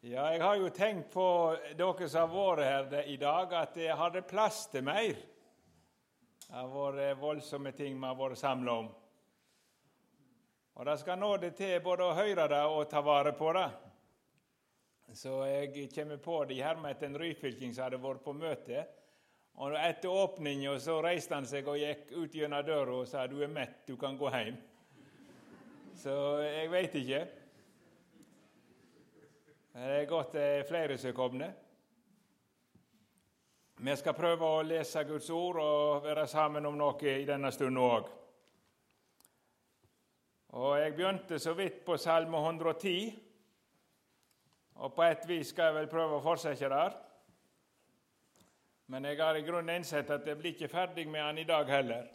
[0.00, 1.22] Ja, jeg har jo tenkt på
[1.76, 5.18] dere som har vært her i dag, at jeg hadde plass til mer.
[6.40, 8.86] Det har vært voldsomme ting vi har vært samla om.
[10.80, 13.66] Og det skal nå det til både å høre det og ta vare på det.
[15.20, 18.86] Så jeg kommer på det her med en ryfylking som hadde vært på møte.
[19.60, 23.42] Og Etter åpninga så reiste han seg og gikk ut gjennom døra og sa 'du
[23.44, 24.56] er mett, du kan gå hjem'.
[25.92, 27.39] Så jeg veit ikke.
[29.72, 31.48] Det er godt det er flere som er komne.
[33.78, 37.78] Vi skal prøve å lese Guds ord og være sammen om noe i denne stunden
[37.78, 38.08] òg.
[40.58, 43.14] Og Jeg begynte så vidt på Salme 110,
[44.74, 46.96] og på et vis skal jeg vel prøve å fortsette der.
[48.90, 51.70] Men jeg har i grunnen innsett at jeg blir ikke ferdig med han i dag
[51.70, 52.08] heller,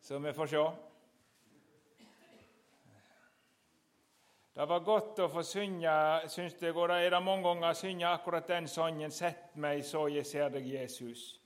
[0.00, 0.66] så vi får se.
[4.56, 5.94] Det var godt å få synge,
[6.32, 9.82] syns jeg, og det er det mange ganger å synge akkurat den sangen 'Sett meg
[9.84, 11.40] så jeg ser deg, Jesus'.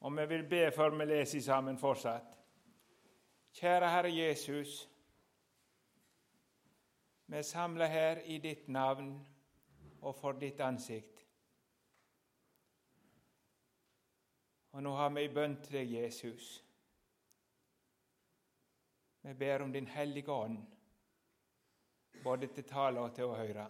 [0.00, 2.38] Og vi vil be før vi leser sammen fortsatt.
[3.52, 4.88] Kjære Herre Jesus.
[7.26, 9.26] Vi samler her i ditt navn
[10.00, 11.26] og for ditt ansikt.
[14.72, 16.64] Og nå har vi ei bønn til deg, Jesus.
[19.22, 20.75] Vi ber om Din hellige ånd
[22.24, 23.66] både til tale og til å høre.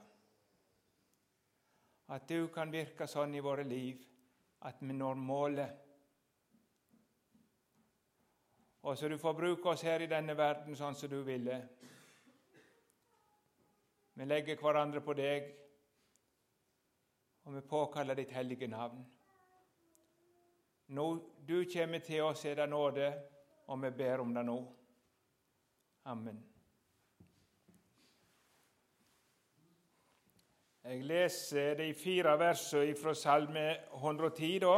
[2.14, 4.04] At du kan virke sånn i våre liv
[4.66, 5.82] at vi når målet.
[8.86, 11.58] Og så du får bruke oss her i denne verden sånn som du ville.
[14.16, 15.50] Vi legger hverandre på deg,
[17.44, 19.02] og vi påkaller ditt hellige navn.
[20.86, 23.10] Når du kommer til oss, er det nåde,
[23.66, 24.60] og vi ber om det nå.
[26.06, 26.55] Amen.
[30.86, 33.62] Jeg leser de fire versene fra Salme
[33.96, 34.74] 110, da.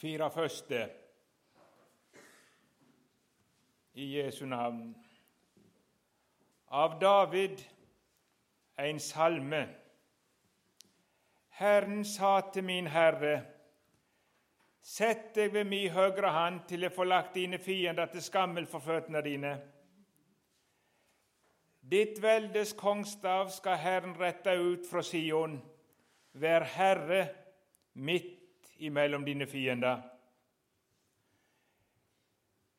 [0.00, 0.78] Fire første
[3.92, 4.94] i Jesu navn.
[6.72, 7.60] Av David
[8.78, 9.60] en salme.
[11.60, 13.34] Herren sa til min Herre,
[14.80, 18.80] sett deg ved mi høyre hand til jeg får lagt dine fiender til skammel for
[18.80, 19.52] føttene dine.
[21.90, 25.56] Ditt veldes kongstav skal Herren rette ut fra Sion.
[26.32, 27.24] Vær herre
[27.94, 30.04] midt imellom dine fiender.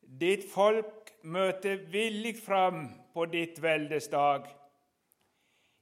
[0.00, 4.46] Ditt folk møter villig fram på ditt veldes dag.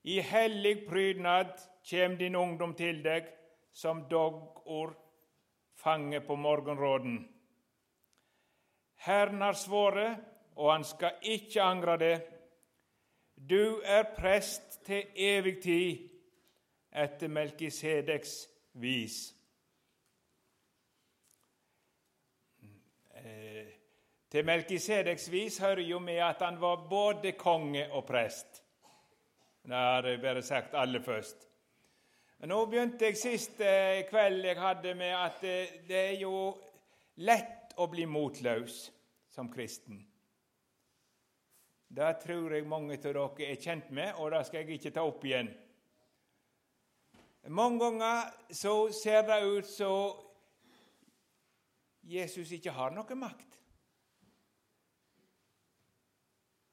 [0.02, 1.54] I hellig prydnad
[1.86, 3.30] kjem din ungdom til deg
[3.72, 4.96] som doggord
[5.78, 7.22] fange på morgenråden.
[9.06, 10.18] Herren har svoret,
[10.56, 12.16] og han skal ikke angre det.
[13.50, 16.08] Du er prest til evig tid
[16.92, 18.34] etter Melkisedeks
[18.78, 19.16] vis.
[23.16, 23.66] Eh,
[24.30, 28.62] til Melkisedeks vis hører jo med at han var både konge og prest.
[29.62, 31.48] Det har jeg bare sagt aller først.
[32.46, 36.54] Nå begynte jeg sist eh, kveld jeg hadde med at eh, det er jo
[37.16, 38.86] lett å bli motløs
[39.34, 40.09] som kristen.
[41.90, 45.02] Det tror jeg mange av dere er kjent med, og det skal jeg ikke ta
[45.02, 45.50] opp igjen.
[47.50, 50.20] Mange ganger så ser det ut som
[52.06, 53.58] Jesus ikke har noe makt.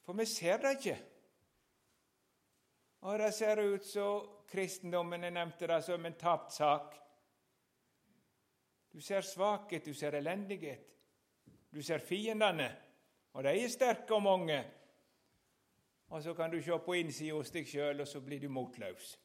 [0.06, 0.98] For vi ser det ikke.
[3.10, 6.94] Og det ser ut som kristendommen jeg nevnte det som en tapt sak.
[8.94, 10.94] Du ser svakhet, du ser elendighet.
[11.74, 12.70] Du ser fiendene,
[13.34, 14.62] og de er sterke og mange.
[16.08, 19.16] Og så kan du se på innsida hos deg sjøl, og så blir du motløs.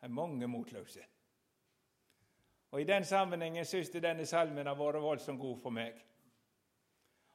[0.00, 1.04] Det er mange motløse.
[2.72, 5.98] Og I den sammenhengen syns jeg denne salmen har vært voldsomt god for meg.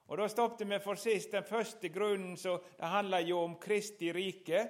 [0.07, 4.11] Og Da stoppet vi for sist den første grunnen, så det handler jo om Kristi
[4.13, 4.67] rike,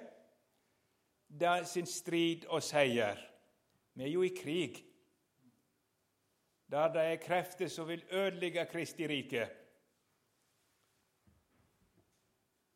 [1.28, 3.18] det sin strid og seier.
[3.94, 4.84] Vi er jo i krig,
[6.70, 9.48] der det er krefter som vil ødelegge Kristi rike.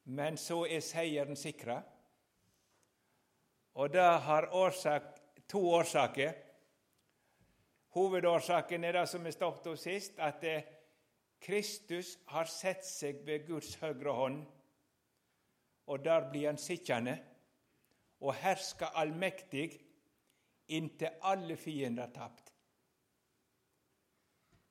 [0.05, 1.79] Men så er seieren sikra.
[3.75, 5.03] Og det har årsak,
[5.49, 6.33] to årsaker.
[7.93, 10.45] Hovedårsaken er det som vi stoppet hos sist, at
[11.43, 14.43] Kristus har sett seg ved Guds høyre hånd,
[15.87, 17.17] og der blir han sittende
[18.23, 19.67] og hersker allmektig
[20.73, 22.53] inntil alle fiender er tapt.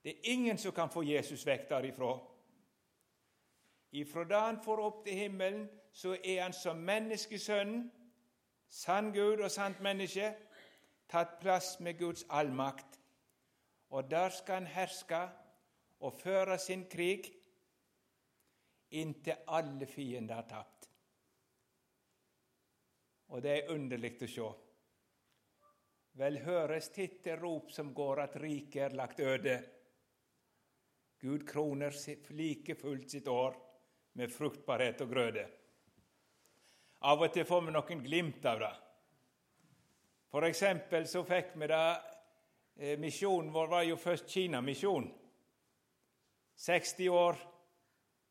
[0.02, 2.14] Det er ingen som kan få Jesus vekk derifra.
[3.92, 7.90] Ifra da han får opp til himmelen, så er han som menneskesønnen
[8.72, 10.32] sann Gud og sant menneske,
[11.12, 13.00] tatt plass med Guds allmakt.
[13.92, 15.20] Og der skal han herske
[16.00, 17.28] og føre sin krig
[18.96, 20.88] inntil alle fiender har tapt.
[23.32, 24.48] Og det er underlig å se.
[26.20, 29.58] Vel høres titte rop som går at riket er lagt øde.
[31.22, 31.96] Gud kroner
[32.36, 33.56] like fullt sitt år
[34.14, 35.46] med fruktbarhet og grøde.
[37.02, 38.74] Av og til får vi noen glimt av det.
[40.32, 41.86] For eksempel så fikk vi det
[42.78, 45.10] eh, Misjonen vår var jo først Kinamisjon.
[46.62, 47.40] 60 år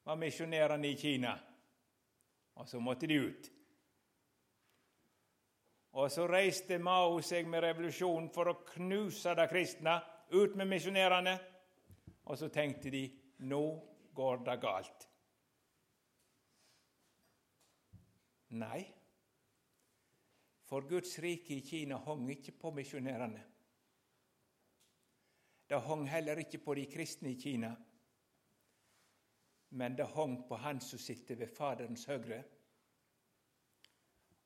[0.06, 1.32] var misjonærene i Kina,
[2.54, 3.50] og så måtte de ut.
[5.98, 9.98] Og så reiste Mao seg med revolusjonen for å knuse de kristne.
[10.30, 11.34] Ut med misjonærene.
[12.30, 13.08] Og så tenkte de
[13.50, 13.64] nå
[14.14, 15.09] går det galt.
[18.50, 18.80] Nei,
[20.66, 23.44] for Guds rike i Kina hang ikke på misjonærene.
[25.70, 27.70] Det hang heller ikke på de kristne i Kina
[29.72, 32.42] men det hang på han som sitter ved Faderens høyre,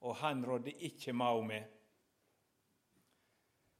[0.05, 1.65] Og han rådde ikke Mao med.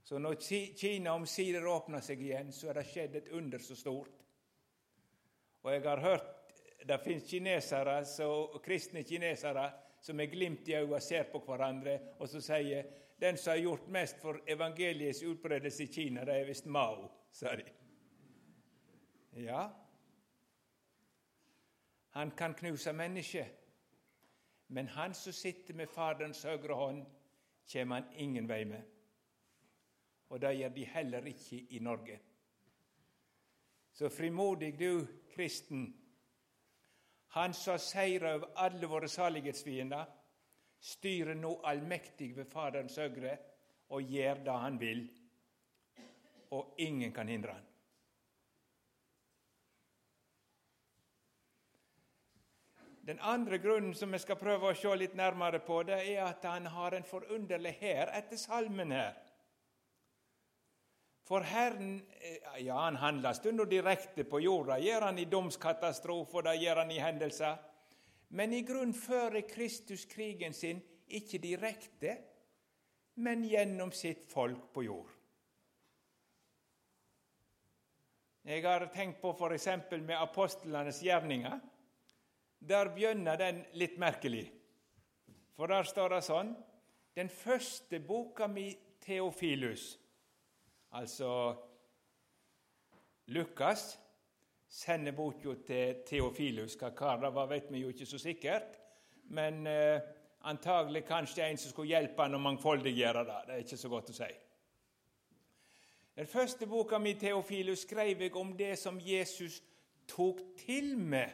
[0.05, 0.35] Så når
[0.77, 4.25] Kina omsider åpna seg igjen, så er det skjedd et under så stort.
[5.63, 6.55] Og jeg har hørt
[6.89, 9.71] det så, kristne kinesere
[10.05, 12.85] som med glimt i øynene ser på hverandre og så sier
[13.21, 17.55] den som har gjort mest for evangeliets utbredelse i Kina, det er visst Mao, sa
[17.57, 17.65] de.
[19.41, 19.63] Ja,
[22.15, 23.47] han kan knuse mennesker,
[24.67, 27.03] Men han som sitter med Faderens høyre hånd,
[27.73, 28.83] kommer han ingen vei med.
[30.29, 32.21] Og det gjør de heller ikke i Norge.
[33.93, 36.04] Så frimodig du, kristen.
[37.35, 40.07] Han som seira over alle våre salighetsfiender,
[40.85, 43.39] styrer nå allmektig ved Faderens høyre
[43.91, 45.01] og gjør det han vil,
[46.55, 47.71] og ingen kan hindre han.
[53.05, 56.47] Den andre grunnen som vi skal prøve å se litt nærmere på, det er at
[56.49, 59.19] han har en forunderlig hær etter salmen her.
[61.25, 64.77] For Herren eh, ja, han handler stundom direkte på jorda.
[64.79, 67.57] Gjør han i domskatastrofer, det gjør han i hendelser.
[68.37, 72.17] Men i grunn fører Kristus krigen sin ikke direkte,
[73.25, 75.13] men gjennom sitt folk på jord.
[78.45, 79.69] Jeg har tenkt på f.eks.
[80.03, 81.61] med apostlenes gjerninger.
[82.61, 84.51] Der begynner den litt merkelig.
[85.57, 86.55] For der står det sånn
[87.15, 88.73] Den første boka mi,
[89.05, 89.95] Theofilus,
[90.95, 91.31] altså
[93.27, 94.01] Lukas,
[94.69, 96.75] sender boka til Theofilus.
[96.81, 98.79] Hva kar det var, vet vi jo ikke så sikkert.
[99.35, 100.01] Men eh,
[100.51, 103.39] antagelig kanskje en som skulle hjelpe han å mangfoldiggjøre det.
[103.47, 104.33] Det er ikke så godt å si.
[106.15, 109.63] Den første boka mi, Theofilus, skrev jeg om det som Jesus
[110.07, 111.33] tok til med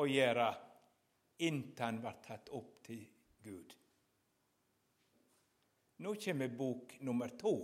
[0.00, 0.48] å gjøre
[1.46, 3.04] inntil han var tatt opp til
[3.44, 3.76] Gud.
[6.00, 7.54] Nå kommer bok nummer to.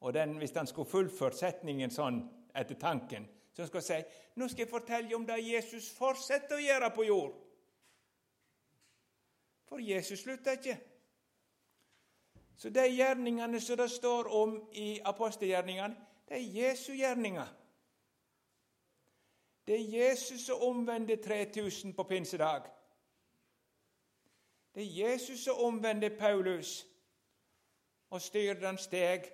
[0.00, 2.20] Og den, Hvis han skulle fullført setningen sånn
[2.54, 4.00] etter tanken, så skal han si
[4.36, 7.34] nå skal jeg fortelle om det Jesus fortsetter å gjøre på jord.
[9.66, 10.76] For Jesus slutter ikke.
[12.56, 15.96] Så de gjerningene som det står om i apostelgjerningene,
[16.28, 17.48] det er Jesu gjerninger.
[19.66, 22.62] Det er Jesus som omvender 3000 på pinsedag.
[24.74, 26.86] Det er Jesus som omvender Paulus
[28.10, 29.32] og styrer den steg.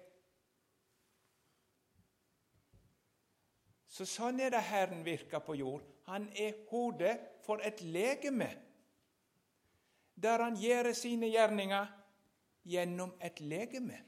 [4.03, 5.83] Så sånn er det Herren virker på jord.
[6.11, 7.13] Han er hodet
[7.45, 8.49] for et legeme,
[10.19, 11.87] der han gjør sine gjerninger
[12.67, 14.01] gjennom et legeme,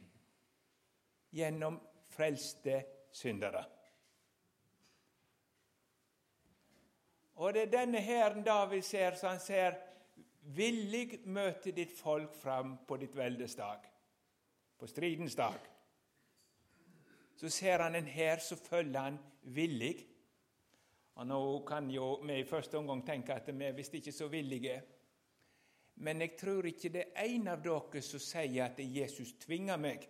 [1.31, 1.77] gjennom
[2.11, 2.81] frelste
[3.15, 3.63] syndere.
[7.39, 9.79] Og det er denne hæren David ser, så han ser
[10.59, 13.87] villig møte ditt folk fram på ditt veldes dag,
[14.75, 15.74] på stridens dag.
[17.37, 19.95] Så ser han en hær, så følger han villig.
[21.15, 24.29] Og Nå kan jo vi i første omgang tenke at vi er visst ikke så
[24.29, 24.81] villige.
[26.03, 30.09] Men jeg tror ikke det er en av dere som sier at Jesus tvinger meg.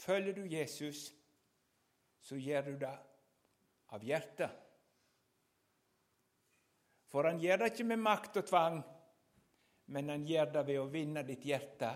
[0.00, 1.10] Følger du Jesus,
[2.20, 2.94] så gjør du det
[3.90, 4.50] av hjertet.
[7.10, 8.78] For han gjør det ikke med makt og tvang,
[9.90, 11.90] men han gjør det ved å vinne ditt hjerte,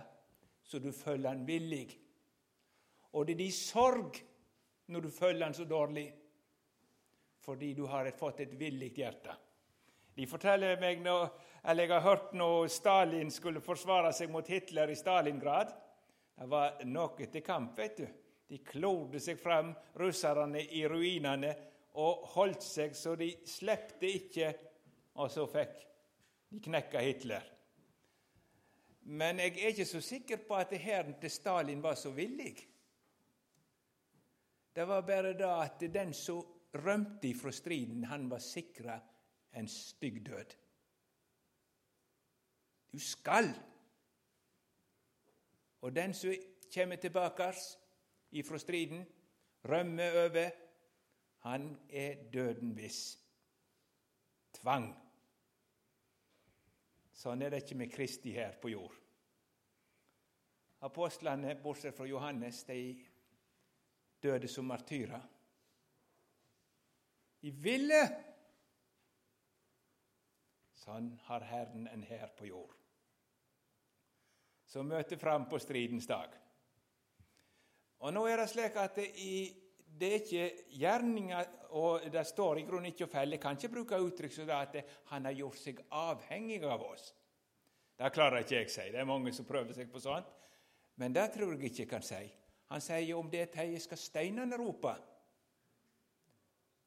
[0.65, 1.87] så du følger han villig.
[3.15, 4.19] Og det er din sorg
[4.91, 6.09] når du følger han så dårlig,
[7.45, 9.37] fordi du har fått et villig hjerte.
[10.15, 11.17] De forteller meg nå,
[11.65, 15.73] eller Jeg har hørt når Stalin skulle forsvare seg mot Hitler i Stalingrad.
[16.35, 18.07] Det var noe til kamp, vet du.
[18.49, 21.55] De klorde seg fram, russerne i ruinene,
[21.95, 24.53] og holdt seg så de slepte ikke,
[25.15, 25.83] og så fikk
[26.51, 27.54] de knekka Hitler.
[29.05, 32.57] Men jeg er ikke så sikker på at hæren til Stalin var så villig.
[34.77, 38.99] Det var bare da at den som rømte ifra striden, han var sikra
[39.55, 40.57] en stygg død.
[42.93, 43.55] Du skal!
[45.81, 46.33] Og den som
[46.75, 47.53] kommer tilbake
[48.31, 49.07] ifra striden,
[49.65, 50.51] rømmer over,
[51.39, 53.19] han er døden viss.
[54.53, 55.04] Tvang.
[57.15, 58.95] Sånn er det ikke med Kristi her på jord.
[60.85, 62.81] Apostlene, bortsett fra Johannes, de
[64.23, 65.23] døde som martyrer.
[67.41, 68.03] De ville!
[70.85, 72.73] Sånn har Herren en hær på jord,
[74.69, 76.35] som møter fram på stridens dag.
[78.05, 79.64] Og nå er det slik at det, i,
[79.99, 80.47] det er ikke
[80.79, 83.35] gjerninger og Det står i grunnen ikke å felle.
[83.35, 84.77] Jeg kan ikke bruke uttrykk som at
[85.11, 87.09] han har gjort seg avhengig av oss.
[87.99, 88.85] Det klarer ikke jeg å si.
[88.95, 90.31] Det er mange som prøver seg på sånt.
[91.03, 92.23] Men det tror jeg ikke jeg kan si.
[92.71, 94.95] Han sier om det teiet skal steinene rope.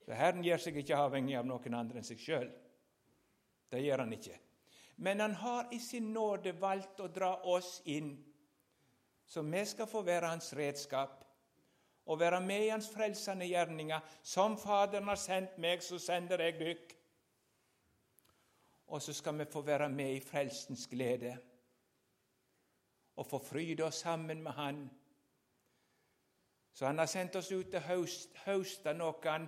[0.07, 2.47] Så Herren gjør seg ikke avhengig av noen andre enn seg sjøl.
[3.67, 4.39] Det gjør han ikke.
[5.03, 8.15] Men han har i sin nåde valgt å dra oss inn,
[9.27, 11.26] så vi skal få være hans redskap
[12.07, 13.99] og være med i hans frelsende gjerninger.
[14.23, 16.95] Som Faderen har sendt meg, så sender jeg dykk.
[18.87, 21.35] Og så skal vi få være med i frelsens glede
[23.17, 24.89] og få fryde oss sammen med Han.
[26.73, 28.05] Så Han har sendt oss ut til å
[28.45, 29.39] høste noe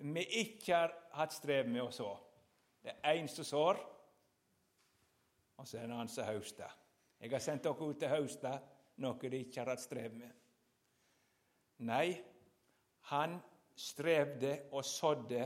[0.00, 2.10] vi ikke har hatt strev med å så.
[2.82, 3.78] Det er én som sår,
[5.58, 6.74] og så er det en annen som høster.
[7.18, 8.52] Jeg har sendt dere ut til høste
[9.02, 10.30] noe de ikke har hatt strev med.
[11.78, 12.18] Nei,
[13.10, 13.38] han
[13.78, 15.44] strevde og sådde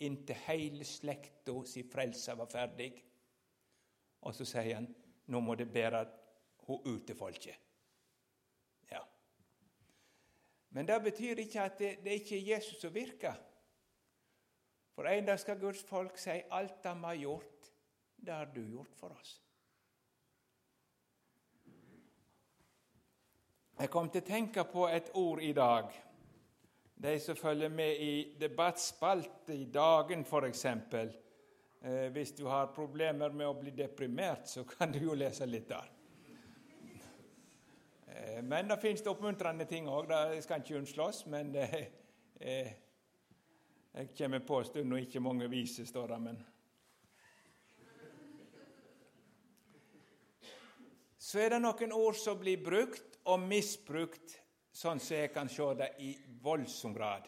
[0.00, 2.92] inntil hele slekta si frelse var ferdig.
[4.22, 4.88] Og så sier han
[5.30, 6.04] nå må det bære
[6.66, 7.56] hun ut til folket.
[8.90, 9.02] Ja.
[10.70, 13.34] Men det betyr ikke at det, det ikke er Jesus som virker.
[14.94, 17.70] For en dag skal Guds folk si alt de har gjort,
[18.16, 19.38] det har du gjort for oss.
[23.80, 25.86] Jeg kom til å tenke på et ord i dag.
[27.00, 30.64] De som følger med i debattspalte i Dagen, f.eks.
[30.68, 35.70] Eh, hvis du har problemer med å bli deprimert, så kan du jo lese litt
[35.70, 35.88] der.
[38.04, 40.12] Eh, men det fins oppmuntrende ting òg.
[40.12, 41.22] Det skal ikke unnslås.
[41.32, 41.68] Men det,
[42.36, 42.72] eh,
[43.94, 46.20] jeg kommer på en stund og ikke mange viser, står det.
[46.26, 46.42] men...
[51.16, 54.36] Så er det noen ord som blir brukt og misbrukt,
[54.72, 57.26] sånn som jeg kan se det, i voldsom grad.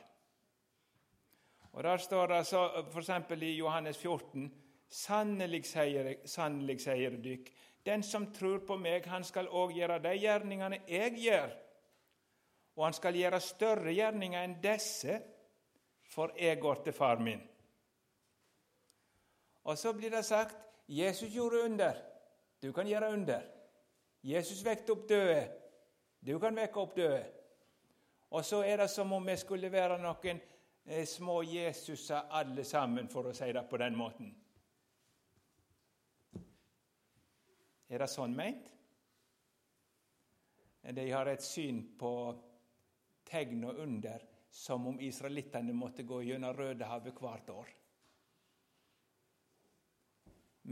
[1.73, 3.11] Og Der står det så, f.eks.
[3.43, 4.51] i Johannes 14.:
[4.89, 7.53] Sannelig sier, sannelig sier dykk,
[7.85, 11.55] den som tror på meg, han skal òg gjøre de gjerningene jeg gjør.
[12.77, 15.19] Og han skal gjøre større gjerninger enn disse,
[16.13, 17.41] for jeg går til far min.
[19.65, 20.57] Og så blir det sagt
[20.89, 21.99] Jesus gjorde under.
[22.63, 23.43] Du kan gjøre under.
[24.23, 25.62] Jesus vekte opp døde.
[26.23, 27.23] Du kan vekke opp døde.
[28.33, 30.39] Og så er det som om vi skulle være noen
[30.87, 34.31] eh, små Jesuser alle sammen, for å si det på den måten.
[37.93, 38.71] Er det sånn meint?
[40.83, 42.13] De har et syn på
[43.29, 47.69] tegn og under som om israelittene måtte gå gjennom Rødehavet hvert år.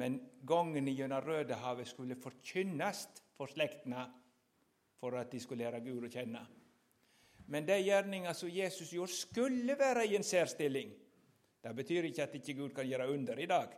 [0.01, 4.07] Men gangen gjennom Rødehavet skulle forkynnes for slektene
[5.01, 6.43] for at de skulle lære Gud å kjenne.
[7.51, 10.93] Men de gjerninger som Jesus gjorde, skulle være i en særstilling.
[11.63, 13.73] Det betyr ikke at ikke Gud kan gjøre under i dag.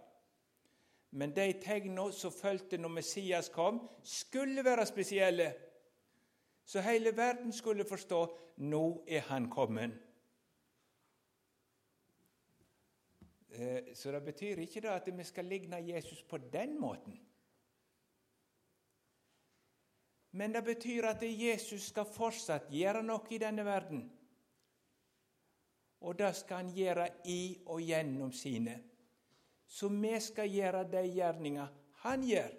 [1.12, 5.48] Men de tegnene som fulgte når Messias kom, skulle være spesielle.
[6.64, 8.22] Så hele verden skulle forstå
[8.56, 9.96] nå er han kommet.
[13.52, 17.18] Eh, så det betyr ikke at vi skal ligne Jesus på den måten.
[20.32, 24.06] Men det betyr at Jesus skal fortsatt gjøre noe i denne verden.
[26.02, 28.78] Og det skal han gjøre i og gjennom sine.
[29.66, 31.68] Så vi skal gjøre de gjerninga
[32.02, 32.50] han gjør.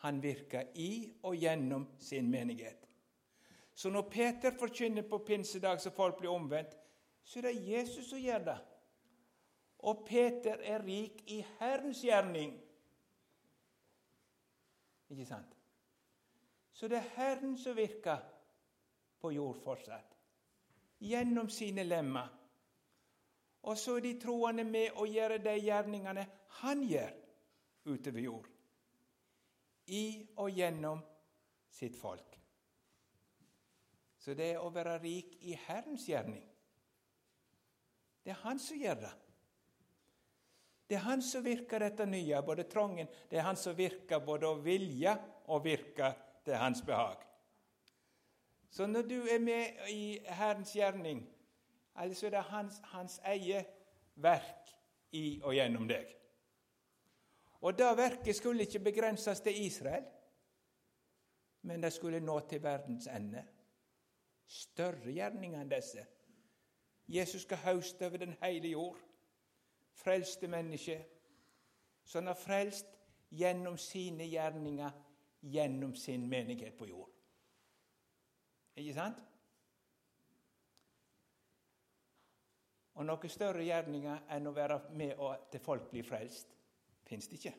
[0.00, 2.86] Han virker i og gjennom sin menighet.
[3.74, 6.72] Så når Peter forkynner på pinsedag så folk blir omvendt,
[7.24, 8.58] så er det Jesus som gjør det.
[9.78, 12.56] Og Peter er rik i Herrens gjerning.
[15.10, 15.59] Ikke sant?
[16.80, 18.22] Så det er Herren som virker
[19.20, 20.14] på jord fortsatt.
[21.04, 22.30] Gjennom sine lemmer.
[23.68, 26.24] Og så er de troende med å gjøre de gjerningene
[26.62, 27.10] han gjør
[27.84, 28.46] utover jord.
[29.92, 30.04] I
[30.40, 31.02] og gjennom
[31.68, 32.38] sitt folk.
[34.16, 36.48] Så det er å være rik i Herrens gjerning.
[38.24, 39.12] Det er Han som gjør det.
[40.88, 44.48] Det er Han som virker dette nye, både trangen Det er Han som virker både
[44.48, 45.16] å vilje
[45.52, 46.14] og virke
[46.50, 47.16] til Hans behag.
[48.70, 51.28] Så når du er med i Herrens gjerning,
[51.94, 53.64] altså er det hans, hans eie
[54.14, 54.70] verk
[55.12, 56.06] i og gjennom deg.
[57.60, 60.04] Og det verket skulle ikke begrenses til Israel,
[61.62, 63.42] men det skulle nå til verdens ende.
[64.46, 66.06] Større gjerninger enn disse.
[67.08, 68.98] Jesus skal hauste over den hele jord.
[69.92, 71.02] Frelste mennesker.
[72.04, 72.86] Så han har frelst
[73.30, 74.90] gjennom sine gjerninger,
[75.40, 77.10] gjennom sin menighet på jord.
[78.76, 79.18] Ikke sant?
[83.00, 86.52] Og noe større gjerninger enn å være med og til folk blir frelst,
[87.08, 87.54] fins det ikke.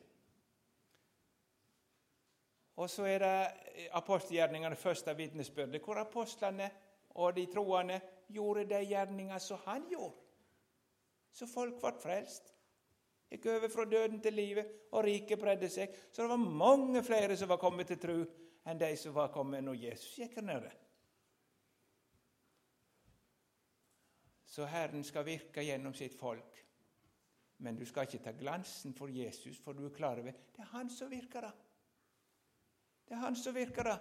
[2.82, 6.70] Og så er det apostelgjerningene første vitnesbyrdet, hvor apostlene
[7.20, 7.98] og de troende
[8.32, 10.16] gjorde de gjerninger som han gjorde.
[11.32, 12.51] Så folk ble frelst.
[13.32, 15.92] Gikk over fra døden til livet, og riket bredde seg.
[16.12, 18.16] Så det var mange flere som var kommet til tro,
[18.68, 20.72] enn de som var kommet når Jesus gikk her nede.
[24.52, 26.60] Så Herren skal virke gjennom sitt folk.
[27.64, 30.72] Men du skal ikke ta glansen for Jesus, for du er klar over det er
[30.74, 31.52] Han som virker det.
[33.08, 33.98] Det er Han som virker det.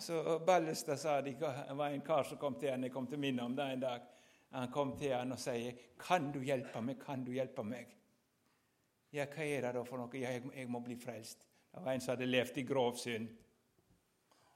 [0.00, 3.42] Så Ballestad sa det var en kar som kom til henne, jeg kom til minne
[3.42, 4.04] om det en dag.
[4.52, 7.00] Han kom til han og sier, 'Kan du hjelpe meg?
[7.00, 7.96] Kan du hjelpe meg?'
[9.12, 10.10] Ja, hva er det da for noe?
[10.14, 11.46] Ja, jeg, jeg må bli frelst.
[11.74, 13.28] Det var en som hadde levd i grov synd.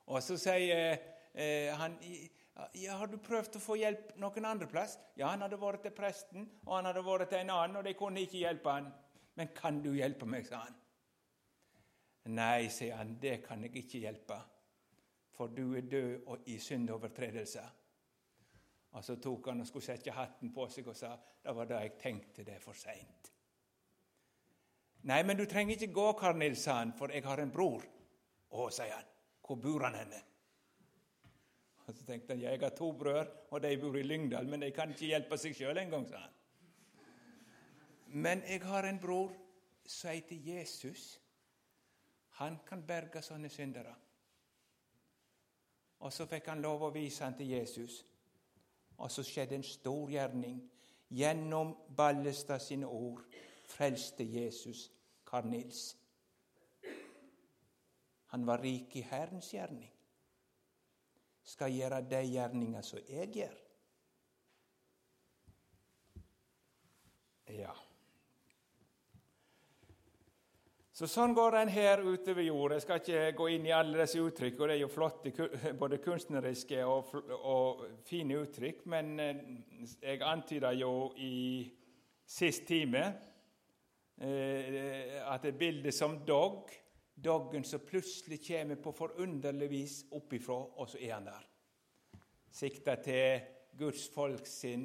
[0.07, 0.99] Og så sier
[1.35, 1.99] eh, han
[2.75, 5.91] ja, 'Har du prøvd å få hjelp noen andre plass?' Ja, han hadde vært til
[5.91, 8.93] presten, og han hadde vært til en annen, og de kunne ikke hjelpe han.
[9.35, 10.75] 'Men kan du hjelpe meg?' sa han.
[12.25, 14.43] 'Nei', sier han, 'det kan jeg ikke hjelpe'
[15.37, 17.69] for du er død og i syndovertredelser.
[18.97, 21.83] Og så tok han og skulle sette hatten på seg og sa det var da
[21.85, 23.33] jeg tenkte det for seint.
[25.07, 27.85] Nei, men du trenger ikke gå, Karl Nils, sa han, for jeg har en bror.
[28.57, 29.13] Å, sier han.
[29.47, 30.23] Hvor bor han henne?
[31.87, 34.73] Og Så tenkte han jeg har to brødre, og de bor i Lyngdal, men de
[34.75, 36.35] kan ikke hjelpe seg sjøl engang, sa han.
[38.17, 39.31] Men jeg har en bror
[39.87, 41.21] som heter Jesus.
[42.41, 43.95] Han kan berge sånne syndere.
[46.03, 48.03] Og så fikk han lov å vise han til Jesus.
[48.97, 50.61] Og så skjedde en stor gjerning.
[51.09, 53.23] Gjennom Ballestad sine ord
[53.67, 54.91] frelste Jesus
[55.27, 55.97] Karl Nils.
[58.27, 59.93] Han var rik i Herrens gjerning.
[61.47, 63.55] Skal gjøre de gjerninger som jeg gjør.
[67.49, 67.73] Ja.
[70.97, 72.73] Så Sånn går den her utover jord.
[72.73, 75.49] Jeg skal ikke gå inn i alle disse uttrykk, og det er jo flotte,
[75.83, 79.43] både kunstneriske og, og fine uttrykk, men eh,
[80.01, 81.67] jeg antyda jo i
[82.25, 83.03] sist time
[84.25, 86.73] eh, at et bilde som dog
[87.17, 91.47] Doggen som plutselig kommer på forunderlig vis oppifra, og så er han der.
[92.53, 93.47] Sikta til
[93.79, 94.85] Guds folk sin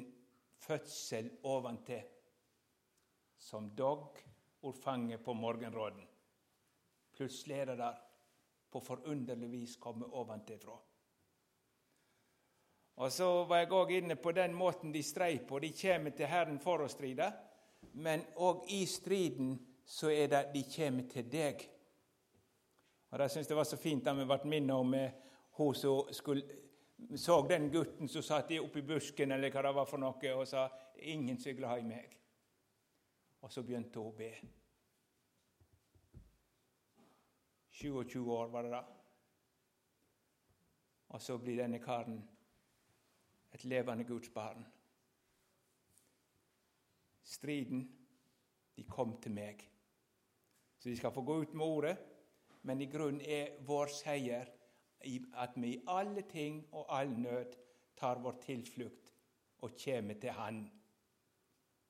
[0.64, 2.06] fødsel oventil.
[3.36, 4.16] Som dog
[4.62, 6.06] ordfanget på morgenråden.
[7.12, 8.00] Plutselig er det der
[8.72, 10.78] på forunderlig vis kommet ovenfra.
[12.96, 15.58] Og så var jeg òg inne på den måten de strei på.
[15.58, 17.30] De kommer til Herren for å stride,
[17.92, 21.68] men òg i striden så er det de kommer til deg.
[23.10, 25.12] Og Det syns jeg var så fint da vi ble minnet om eh,
[25.58, 26.42] hun som skulle,
[27.16, 30.68] så den gutten som satt oppi busken eller hva det var for noe, og sa
[30.96, 32.21] 'Ingen som er glad i meg'.
[33.42, 34.30] Og så begynte hun å be.
[37.82, 38.82] 27 år, var det da.
[41.12, 42.20] Og så blir denne karen
[43.52, 44.62] et levende Guds barn.
[47.22, 47.84] Striden,
[48.76, 49.66] de kom til meg.
[50.78, 51.96] Så de skal få gå ut med ordet,
[52.62, 54.48] men i grunnen er vår seier
[55.34, 57.56] at vi i alle ting og all nød
[57.98, 59.12] tar vår tilflukt
[59.62, 60.64] og kommer til Han.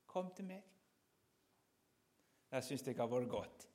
[0.07, 0.72] Kom til meg.
[2.53, 3.69] Det syns jeg har vært godt.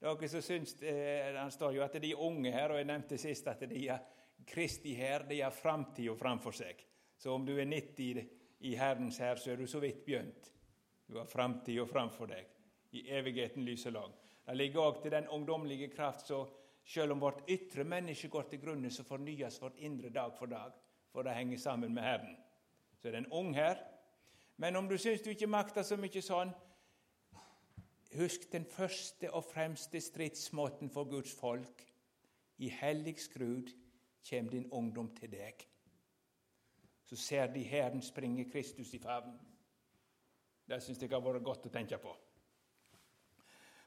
[0.00, 0.74] Dere som syns.
[1.36, 4.04] Han står jo at de unge her, og jeg nevnte sist at de er
[4.48, 6.78] Kristi her, de har framtida framfor seg.
[7.16, 8.22] Så om du er 90
[8.64, 10.52] i Herrens her, så er du så vidt begynt.
[11.06, 12.46] Du har framtida framfor deg.
[12.96, 14.12] I evigheten lyser lang.
[14.46, 16.40] Det ligger òg til den ungdommelige kraft så
[16.84, 20.72] selv om vårt ytre menneske går til grunne, så fornyes vårt indre dag for dag,
[21.12, 22.36] for det henger sammen med Herren.
[22.98, 23.78] Så er det en ung her.
[24.56, 26.50] Men om du syns du ikke makter så mye sånn,
[28.16, 31.84] husk den første og fremste stridsmåten for Guds folk.
[32.58, 33.70] I hellig skrud
[34.24, 35.66] kjem din ungdom til deg.
[37.04, 39.38] Så ser de hæren springe Kristus i favn.
[40.68, 42.12] Det syns jeg har vært godt å tenke på.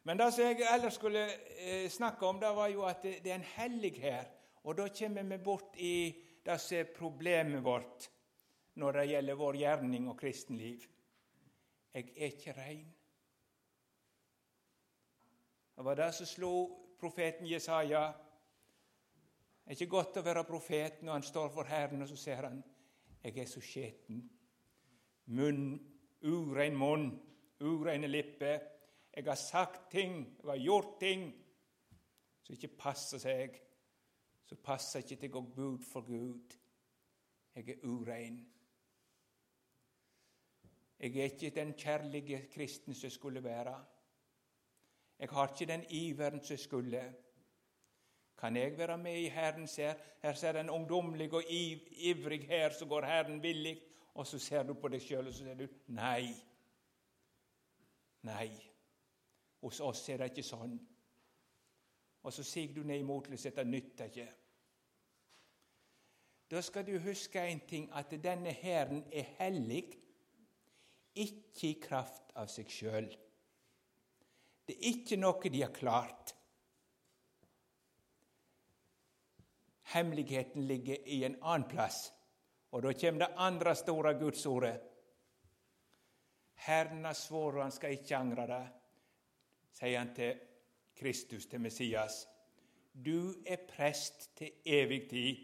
[0.03, 1.21] Men det som jeg ellers skulle
[1.55, 4.25] eh, snakke om, det var jo at det, er en hellig her.
[4.63, 5.95] Og da kommer vi bort i
[6.43, 8.09] det som er problemet vårt
[8.79, 10.83] når det gjelder vår gjerning og kristenliv.
[11.93, 12.89] Jeg er ikke rein.
[15.75, 16.53] Det var det som slo
[16.99, 18.03] profeten Jesaja.
[19.63, 22.47] Det er ikke godt å være profet når han står for Herren, og så ser
[22.49, 22.61] han
[23.23, 24.19] jeg er så skjeten.
[25.31, 25.77] Munn,
[26.27, 27.07] urein munn,
[27.63, 28.59] ureine lipper.
[29.15, 31.29] Jeg har sagt ting, jeg har gjort ting
[32.43, 33.55] som ikke passer seg.
[34.43, 36.57] Så passer ikke til å gå bud for Gud.
[37.55, 38.41] Jeg er urein.
[40.99, 43.77] Jeg er ikke den kjærlige kristen som skulle være.
[45.23, 47.01] Jeg har ikke den iveren som skulle.
[48.37, 49.93] Kan jeg være med i Herrens hær?
[50.23, 53.81] Her ser en ungdommelig og ivrig her, så går Herren villig,
[54.13, 55.63] og så ser du på deg sjøl og så sier du
[55.95, 56.27] nei.
[58.27, 58.49] Nei.
[59.63, 60.75] Hos oss er det ikke sånn.
[62.23, 63.55] Og så siger du ned i motløshet.
[63.55, 64.29] Det nytter ikke.
[66.51, 69.85] Da skal du huske en ting, at denne hæren er hellig,
[71.15, 73.13] ikke i kraft av seg sjøl.
[74.65, 76.35] Det er ikke noe de har klart.
[79.93, 82.07] Hemmeligheten ligger i en annen plass.
[82.73, 84.79] Og da kommer det andre store gudsordet.
[86.65, 88.63] Herren har svoret, han skal ikke angre det,
[89.75, 90.39] sier han til
[90.95, 92.23] Kristus, til Messias.
[92.93, 95.43] Du er prest til evig tid,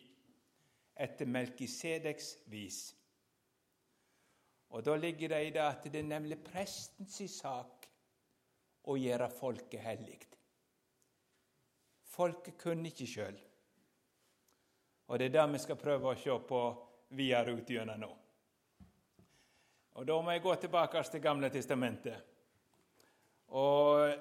[0.99, 2.79] etter Melkisedeks vis.
[4.69, 7.78] Og Da ligger det i det at det er nemlig prestens sak
[8.89, 10.17] å gjøre folket hellig.
[12.09, 13.37] Folket kunne ikke sjøl.
[15.09, 16.63] Og det er det vi skal prøve å se på
[17.17, 18.09] videre ut gjennom nå.
[19.99, 22.17] Og Da må jeg gå tilbake til Gamle testamentet.
[23.49, 24.13] Og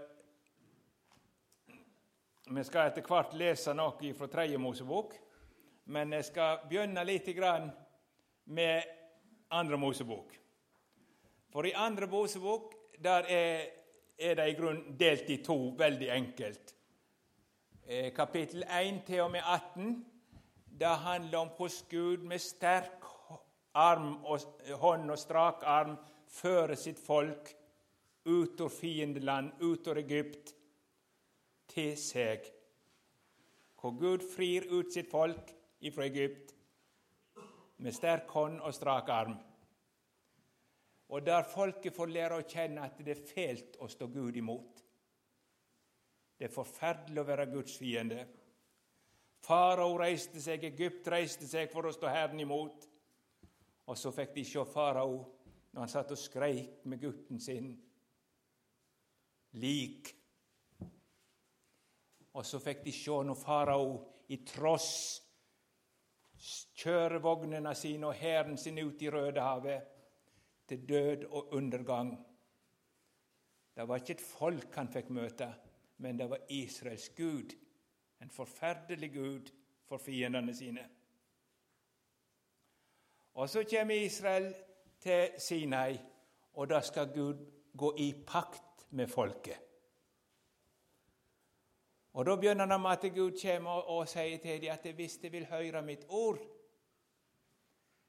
[2.48, 5.12] Vi skal etter hvert lese noe fra Tredje Mosebok,
[5.92, 7.28] men jeg skal begynne litt
[8.46, 8.85] med
[9.50, 10.33] Andre Mosebok.
[11.52, 13.66] For i Andre Mosebok der er,
[14.18, 16.74] er det i grunnen delt i to, veldig enkelt.
[17.87, 20.04] Eh, kapittel 1 til og med 18
[20.78, 23.04] det handler om hvordan Gud med sterk
[23.74, 24.40] arm og,
[24.74, 25.96] hånd og strak arm
[26.28, 27.54] fører sitt folk
[28.28, 30.54] ut av fiendeland, ut av Egypt,
[31.68, 32.44] til seg.
[33.81, 36.54] Hvor Gud frir ut sitt folk ifra Egypt
[37.78, 39.37] med sterk hånd og strak arm.
[41.08, 44.82] Og der folket får lære å kjenne at det er fælt å stå Gud imot.
[46.38, 48.26] Det er forferdelig å være Guds fiende.
[49.42, 52.84] Farao reiste seg, Egypt reiste seg for å stå Herren imot.
[53.88, 55.16] Og så fikk de se farao
[55.72, 57.72] når han satt og skreik med gutten sin.
[59.56, 60.12] Lik.
[62.36, 63.92] Og så fikk de se når farao
[64.28, 64.92] i tross
[66.78, 69.97] kjørevognene sine og hæren sin ut i Rødehavet
[70.68, 72.12] til død og undergang.
[73.76, 75.48] Det var ikke et folk han fikk møte,
[75.98, 77.54] men det var Israels Gud
[78.22, 79.50] en forferdelig gud
[79.87, 80.88] for fiendene sine.
[83.35, 84.54] Og så kommer Israel
[85.00, 85.98] til Sinai,
[86.52, 89.57] og da skal Gud gå i pakt med folket.
[92.12, 95.31] Og Da begynner han med at Gud kommer og sier til dem at hvis de
[95.31, 96.38] vil høre mitt ord,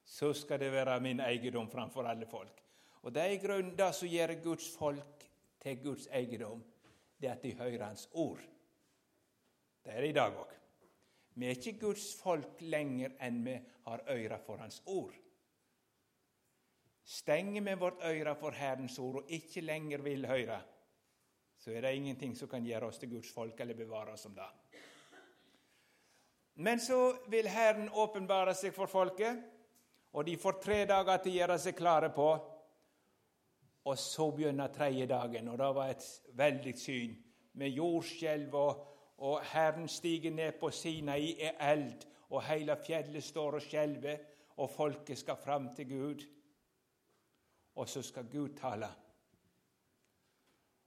[0.10, 2.64] så skal det være min eiendom framfor alle folk.
[3.02, 5.26] Og Det er i grunnen det som gjør Guds folk
[5.62, 6.64] til Guds eiendom,
[7.22, 8.42] det at de hører Hans ord.
[9.86, 10.56] Det er det i dag òg.
[11.36, 13.54] Vi er ikke Guds folk lenger enn vi
[13.86, 15.14] har øyre for Hans ord.
[17.06, 20.60] Stenger vi vårt øyre for Herrens ord og ikke lenger vil høre,
[21.58, 24.36] så er det ingenting som kan gjøre oss til Guds folk eller bevare oss som
[24.36, 24.50] det.
[26.56, 29.59] Men så vil Herren åpenbare seg for folket,
[30.14, 32.30] og de får tre dager til å gjøre seg klare på.
[33.90, 36.06] Og så begynner tredje dagen, og det var et
[36.38, 37.14] veldig syn
[37.60, 38.86] med jordskjelv og
[39.20, 44.20] og Herren stiger ned på Sinai i eld, og hele fjellet står og skjelver,
[44.60, 46.28] og folket skal fram til Gud.
[47.76, 48.88] og så skal Gud tale.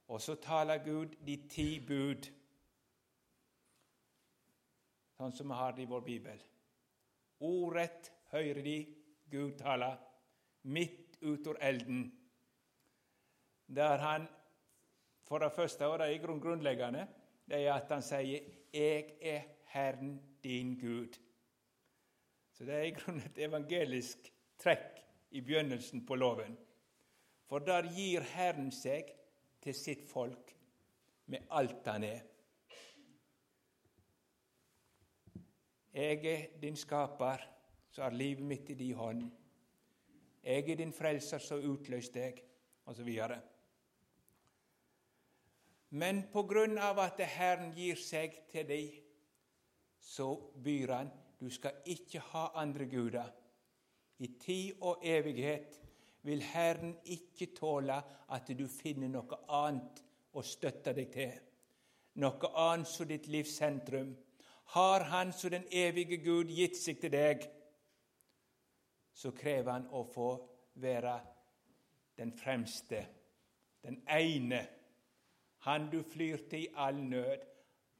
[0.07, 2.27] Og så taler Gud de ti bud,
[5.17, 6.43] sånn som vi har det i vår bibel.
[7.39, 8.75] Ordrett hører de
[9.33, 9.89] Gud tale,
[10.69, 12.05] midt utor elden,
[13.67, 14.27] der han
[15.23, 17.07] for det første, og det er grunnleggende,
[17.49, 18.39] det er at han sier
[18.73, 19.41] 'Jeg er
[19.73, 21.19] Herren din Gud'.
[22.51, 24.99] Så det er i grunnen et evangelisk trekk
[25.31, 26.57] i begynnelsen på loven.
[27.45, 29.09] For der gir Herren seg
[29.61, 30.55] til sitt folk
[31.25, 32.21] med alt han er.
[35.93, 37.52] Jeg er din skaper,
[37.93, 39.25] så er livet mitt i din hånd.
[40.43, 42.41] Jeg er din frelser, så utløs deg,
[42.89, 43.09] osv.
[45.93, 48.97] Men på grunn av at Herren gir seg til deg,
[50.01, 50.33] så
[50.65, 53.29] byr Han du skal ikke ha andre guder.
[54.23, 55.79] I tid og evighet
[56.23, 57.97] vil Herren ikke tåle
[58.31, 59.99] at du finner noe annet
[60.33, 61.33] å støtte deg til,
[62.23, 64.15] noe annet som ditt livs sentrum.
[64.73, 67.43] Har Han som den evige Gud gitt seg til deg,
[69.13, 70.29] så krever Han å få
[70.81, 71.19] være
[72.17, 73.05] den fremste,
[73.83, 74.61] den ene
[75.63, 77.43] han du flyr til i all nød,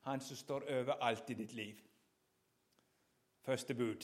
[0.04, 1.78] han som står over alt i ditt liv.
[3.42, 4.04] Første bud.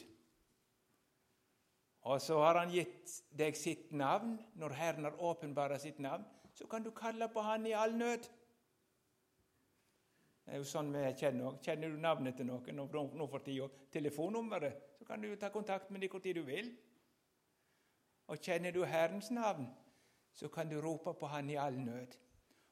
[2.08, 4.38] Og så har han gitt deg sitt navn.
[4.56, 6.24] Når Herren har åpenbara sitt navn,
[6.56, 8.30] så kan du kalle på Han i all nød.
[10.46, 14.96] Det er jo sånn vi kjenner Kjenner du navnet til noen nå for tida, telefonnummeret,
[14.98, 16.72] så kan du ta kontakt med dem når du vil.
[18.30, 19.66] Og kjenner du Herrens navn,
[20.34, 22.18] så kan du rope på Han i all nød.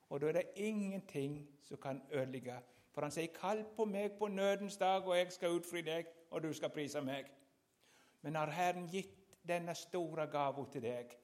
[0.10, 2.60] Og da er det ingenting som kan ødelegge.
[2.92, 6.44] For han sier, 'Kall på meg på nødens dag, og jeg skal utfri deg, og
[6.44, 7.32] du skal prise meg.'
[8.22, 11.18] Men har Herren gitt denne store gava til deg,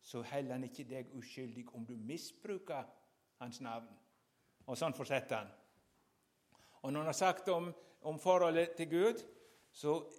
[0.00, 2.84] så heller han ikke deg uskyldig om du misbruker
[3.38, 3.88] hans navn.
[4.66, 5.50] Og sånn fortsetter han.
[6.82, 9.22] Og når han har sagt om, om forholdet til Gud,
[9.72, 10.10] så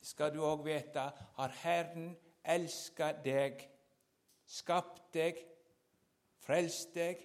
[0.00, 3.62] skal du òg vite har Herren elska deg,
[4.46, 5.38] skapt deg,
[6.42, 7.20] frelst deg,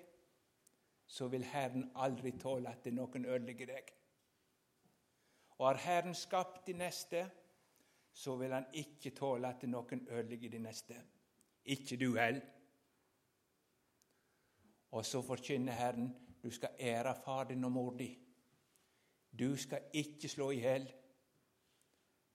[1.08, 3.94] så vil Herren aldri tåle at noen ødelegger deg.
[5.58, 7.24] Og har Herren skapt de neste,
[8.14, 11.00] så vil han ikke tåle at noen ødelegger de neste.
[11.66, 12.46] Ikke du heller.
[14.92, 18.18] Og så forkynner Herren du skal ære far din og mor di.
[19.40, 20.86] Du skal ikke slå i hjel.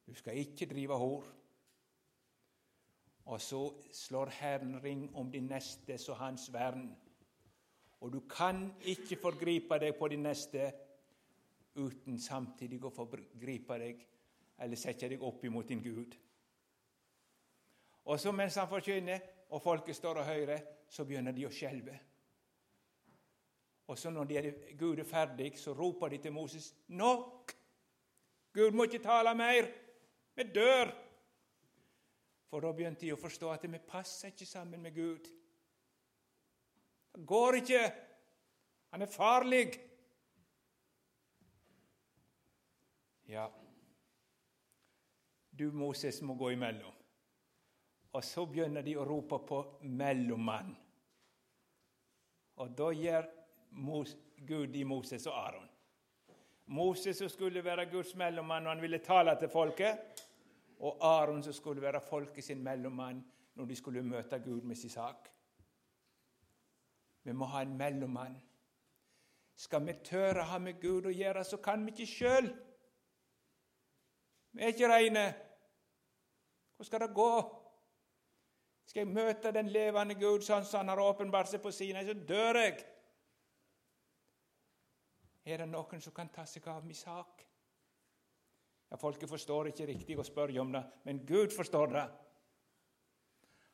[0.07, 1.25] Du skal ikke drive hor.
[3.25, 3.61] Og så
[3.93, 6.89] slår Herren ring om de neste så hans vern.
[8.01, 10.73] Og du kan ikke forgripe deg på din neste
[11.79, 14.03] uten samtidig å forgripe deg
[14.63, 16.17] eller sette deg opp imot din Gud.
[18.05, 19.21] Og så mens han forkynner,
[19.53, 21.95] og folket står og hører, så begynner de å skjelve.
[23.87, 27.53] Og så når er, Gud er ferdig, så roper de til Moses Nok!
[28.53, 29.69] Gud må ikke tale mer!
[30.35, 30.91] Vi dør!
[32.53, 35.29] For da begynte de å forstå at vi passer ikke sammen med Gud.
[37.17, 37.81] Det går ikke.
[38.93, 39.63] Han er farlig.
[43.33, 43.47] Ja,
[45.57, 46.93] du, Moses, må gå imellom.
[48.13, 50.75] Og så begynner de å rope på mellommann.
[52.61, 53.29] Og da gjør
[54.45, 55.71] Gud i Moses og Aron.
[56.73, 60.21] Moses skulle være Guds mellommann når han ville tale til folket,
[60.83, 63.23] og Aron som skulle være folket sin mellommann
[63.55, 65.29] når de skulle møte Gud med sin sak.
[67.23, 68.37] Vi må ha en mellommann.
[69.55, 72.49] Skal vi tørre å ha med Gud å gjøre, så kan vi ikke sjøl.
[74.53, 75.27] Vi er ikke reine.
[76.75, 77.35] Hvordan skal det gå?
[78.87, 82.17] Skal jeg møte den levende Gud sånn som han har åpenbart seg på sine, så
[82.17, 82.83] dør jeg.
[85.45, 87.47] Er det noen som kan ta seg av min sak?
[88.93, 92.09] Ja, Folket forstår ikke riktig å spørre om det, men Gud forstår det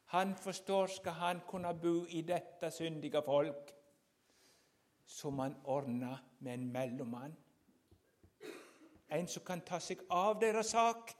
[0.08, 3.74] han forstår, skal han kunne bo i dette syndige folk,
[5.04, 7.34] som han ordner med en mellommann.
[9.10, 11.12] En som kan ta seg av deres sak.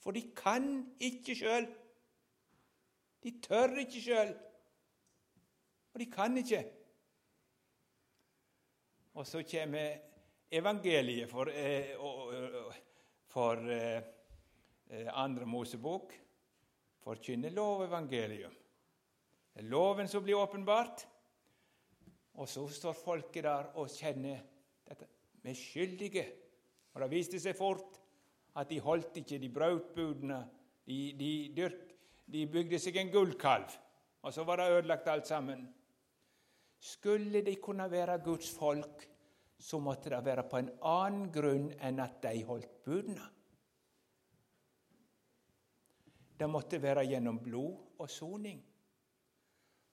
[0.00, 0.66] For de kan
[1.00, 1.70] ikke sjøl.
[3.24, 4.34] De tør ikke sjøl.
[5.94, 6.60] Og de kan ikke.
[9.14, 10.09] Og så kommer
[10.50, 11.94] evangeliet for, eh,
[13.30, 14.02] for eh,
[15.12, 16.12] andre Mosebok
[17.04, 18.52] forkynner lovevangelium.
[19.54, 21.06] Det er loven som blir åpenbart.
[22.40, 24.40] Og så står folket der og kjenner
[24.86, 25.06] dette.
[25.42, 26.26] Vi er skyldige.
[26.94, 27.98] Og det viste seg fort
[28.58, 30.40] at de holdt ikke, de brøt budene.
[30.86, 31.86] De, de, dyrk,
[32.30, 33.72] De bygde seg en gullkalv,
[34.22, 35.64] og så var det ødelagt alt sammen.
[36.78, 39.02] Skulle de kunne være Guds folk,
[39.60, 43.26] så måtte det være på en annen grunn enn at de holdt budene.
[46.40, 48.62] Det måtte være gjennom blod og soning.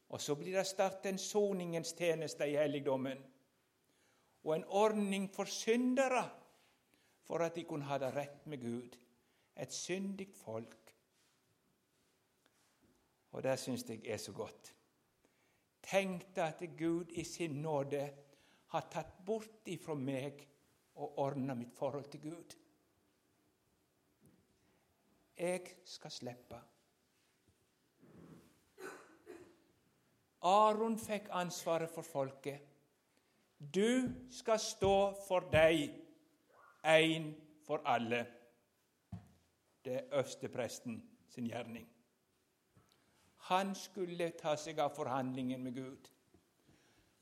[0.08, 3.20] Og så blir det startet en soningens tjeneste i helligdommen,
[4.44, 6.24] og en ordning for syndere,
[7.28, 8.96] for at de kunne ha det rett med Gud.
[9.58, 10.94] Et syndig folk.
[13.32, 14.72] Og det syns jeg er så godt.
[15.84, 18.06] Tenk deg at Gud i sin nåde
[18.68, 20.42] har tatt bort ifra meg
[20.98, 22.56] og ordna mitt forhold til Gud.
[25.38, 26.60] Jeg skal slippe.
[30.48, 32.62] Aron fikk ansvaret for folket.
[33.58, 34.96] Du skal stå
[35.28, 35.94] for deg,
[36.86, 37.32] én
[37.66, 38.26] for alle.
[39.86, 41.00] Det er øverstepresten
[41.30, 41.88] sin gjerning.
[43.50, 46.10] Han skulle ta seg av forhandlingen med Gud.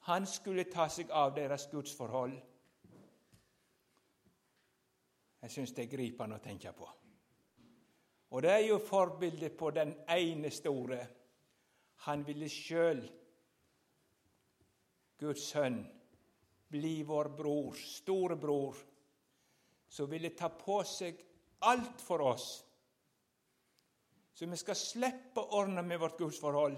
[0.05, 2.35] Han skulle ta seg av deres gudsforhold.
[5.41, 6.87] Jeg syns det er gripende å tenke på.
[8.33, 10.99] Og det er jo forbildet på den ene store
[12.05, 12.99] han ville sjøl,
[15.17, 15.77] Guds sønn,
[16.69, 18.81] bli vår bror, storebror,
[19.87, 21.21] som ville ta på seg
[21.65, 22.49] alt for oss,
[24.35, 26.75] så vi skal slippe å ordne med vårt gudsforhold,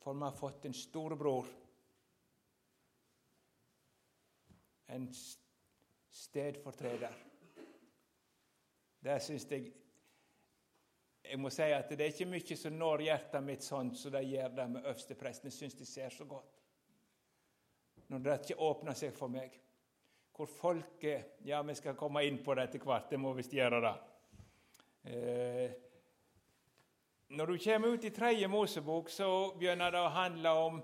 [0.00, 1.46] for vi har fått en storebror.
[4.86, 5.08] En
[6.10, 7.14] stedfortreder.
[9.00, 9.70] Det syns jeg
[11.30, 14.24] jeg må si at det er ikke mye som når hjertet mitt sånn som det
[14.26, 15.46] gjør det med øverstepresten.
[15.46, 16.56] Jeg syns de ser så godt.
[18.10, 19.54] Når det ikke åpner seg for meg.
[20.34, 23.06] Hvor folket Ja, vi skal komme inn på det etter hvert.
[23.12, 23.94] Det må visst gjøre det.
[25.12, 25.76] Eh,
[27.30, 30.80] når du kommer ut i Tredje Mosebok, så begynner det å handle om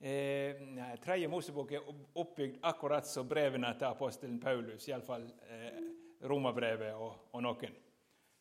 [0.00, 0.62] eh,
[1.04, 5.76] Tredje Mosebok er oppbygd akkurat som brevene til apostelen Paulus, iallfall eh,
[6.24, 7.76] romerbrevet og, og noen.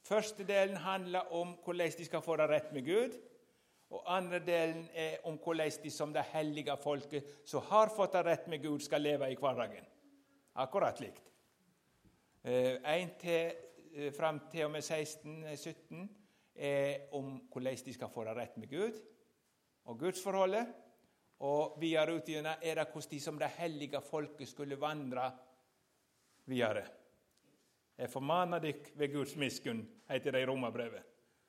[0.08, 3.20] Første delen handler om hvordan de skal få det rett med Gud.
[3.94, 8.26] Og andre delen er om hvordan de som det hellige folket som har fått det
[8.26, 9.86] rett med Gud, skal leve i hverdagen.
[10.64, 11.28] Akkurat likt.
[12.44, 13.54] Én eh, til,
[13.94, 16.23] eh, fram til og med 16-17
[16.56, 19.00] er om hvordan de skal få det rett med Gud
[19.90, 20.74] og gudsforholdet.
[21.44, 25.32] Og videre ut er det hvordan de som det hellige folket skulle vandre
[26.46, 26.86] videre.
[27.98, 31.04] Jeg formaner dere ved Guds miskunn, heter det i romerbrevet.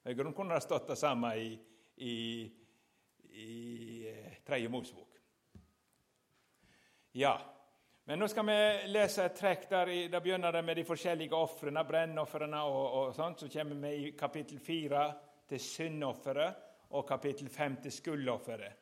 [0.04, 1.54] I kunne det stått det samme i,
[1.96, 2.16] i,
[3.30, 5.14] i eh, Tredje Mosebok.
[7.14, 7.38] Ja,
[8.04, 8.56] men nå skal vi
[8.92, 13.40] lese et trekk der det begynner med de forskjellige ofrene, brennofrene og, og sånt.
[13.40, 15.06] Så kommer vi i kapittel fire
[15.48, 18.76] til syndofferet og kapittel fem til skuldofferet.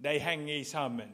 [0.00, 1.12] De henger sammen.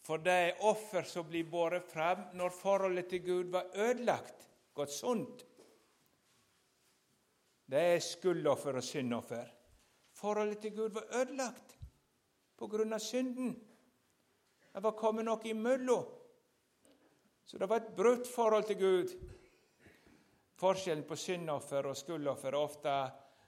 [0.00, 4.94] For det er offer som blir båret fram når forholdet til Gud var ødelagt gått
[4.94, 5.44] sunt.
[7.68, 9.44] Det er skuldoffer og syndoffer.
[10.16, 11.76] Forholdet til Gud var ødelagt
[12.56, 13.52] på grunn av synden.
[14.72, 16.08] Det var kommet noe imellom.
[17.48, 19.12] Så det var et brutt forhold til Gud.
[20.60, 22.92] Forskjellen på syndoffer og skuldoffer er ofte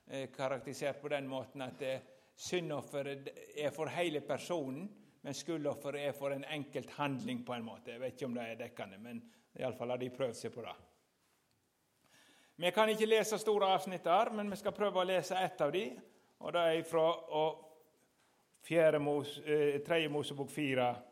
[0.09, 2.01] eh, karakterisert på den måten at eh,
[2.33, 3.29] syndofferet
[3.61, 4.89] er for hele personen,
[5.21, 7.45] men skuldofferet er for en enkelt handling.
[7.45, 7.91] på en måte.
[7.93, 10.77] Jeg vet ikke om det er dekkende, men iallfall har de prøvd seg på det.
[12.57, 15.73] Vi kan ikke lese store avsnitt der, men vi skal prøve å lese ett av
[15.77, 16.01] de,
[16.41, 17.07] og det er fra
[18.99, 21.10] Mos, eh, Tredje Mosebok fire.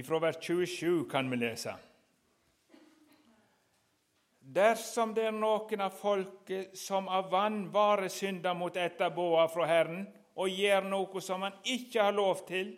[0.00, 1.74] Fra vers 27 kan vi lese.
[4.40, 10.48] Dersom det er noen av folket som av vanvare synder mot etterboa fra Herren, og
[10.48, 12.72] gjør noe som han ikke har lov til,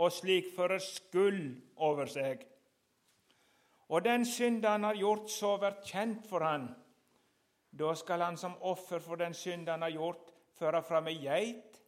[0.00, 1.44] og slik fører skyld
[1.84, 2.42] over seg.
[3.88, 6.68] Og den synda han har gjort, så vært kjent for han.
[7.70, 11.80] Da skal han som offer for den synda han har gjort, føre fram ei geit,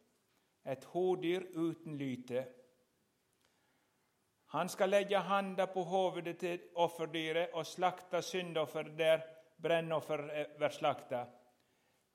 [0.65, 2.45] et hodyr uten lyte.
[4.51, 9.21] Han skal legge handa på hovedet til offerdyret og slakte syndoffer der
[9.61, 11.21] brennofferet blir slakta.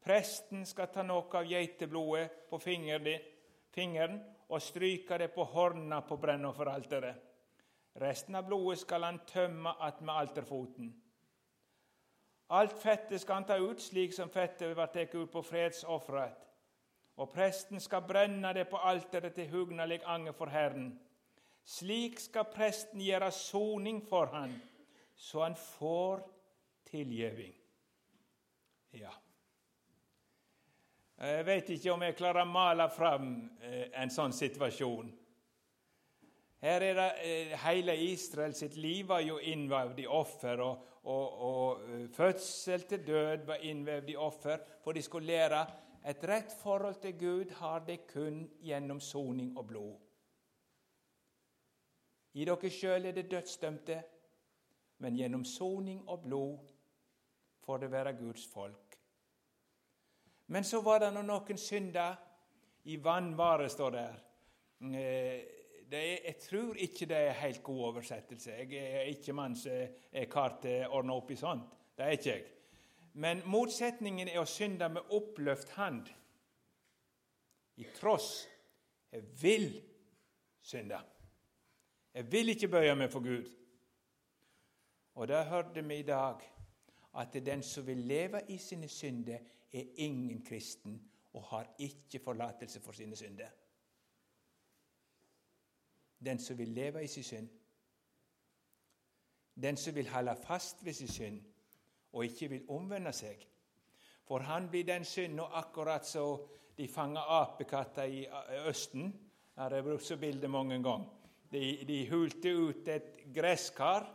[0.05, 4.19] Presten skal ta noe av geiteblodet på fingeren
[4.49, 7.17] og stryke det på horna på brennofferalteret.
[7.97, 10.93] Resten av blodet skal han tømme attmed alterfoten.
[12.53, 16.37] Alt fettet skal han ta ut, slik som fettet var tatt ut på fredsofferet.
[17.17, 20.93] Og presten skal brenne det på alteret til hugnalig anger for Herren.
[21.67, 24.53] Slik skal presten gjøre soning for han,
[25.19, 26.23] så han får
[26.87, 27.55] tilgivning.
[28.95, 29.11] Ja.
[31.17, 33.31] Jeg vet ikke om jeg klarer å male fram
[33.65, 35.09] eh, en sånn situasjon.
[36.63, 41.43] Her er det eh, Hele Israel sitt liv var jo innvevd i offer, og, og,
[41.51, 45.65] og eh, fødsel til død var innvevd i offer, for de skulle lære
[46.07, 50.06] et rett forhold til Gud har de kun gjennom soning og blod.
[52.37, 53.97] I dere sjøl er det dødsdømte,
[55.01, 56.73] men gjennom soning og blod
[57.65, 58.97] får det være Guds folk.
[60.53, 62.17] Men så var det noen synder
[62.87, 64.19] i vannvare, står der.
[64.81, 65.41] Eh,
[65.87, 68.51] det er, jeg tror ikke det er helt god oversettelse.
[68.51, 69.73] Jeg er ikke mann som
[70.13, 71.73] er kar til å ordne opp i sånt.
[71.97, 72.47] Det er ikke jeg.
[73.17, 76.11] Men motsetningen er å synde med oppløft hand.
[77.81, 78.47] I tross
[79.13, 79.71] jeg vil
[80.61, 81.01] synde.
[82.17, 83.49] Jeg vil ikke bøye meg for Gud.
[85.21, 86.41] Og da hørte vi i dag
[87.21, 89.39] at den som vil leve i sine synder,
[89.73, 90.97] er ingen kristen
[91.33, 93.49] og har ikke forlatelse for sine synder.
[96.25, 97.49] Den som vil leve i sin synd,
[99.63, 101.43] den som vil holde fast ved sin synd
[102.13, 103.45] og ikke vil omvende seg.
[104.25, 106.47] For han blir den synden og akkurat så
[106.79, 108.27] de fanger apekatter i
[108.69, 109.13] Østen.
[109.13, 111.16] Det har jeg brukt så bilde mange ganger.
[111.51, 114.07] De, de hulte ut et gresskar,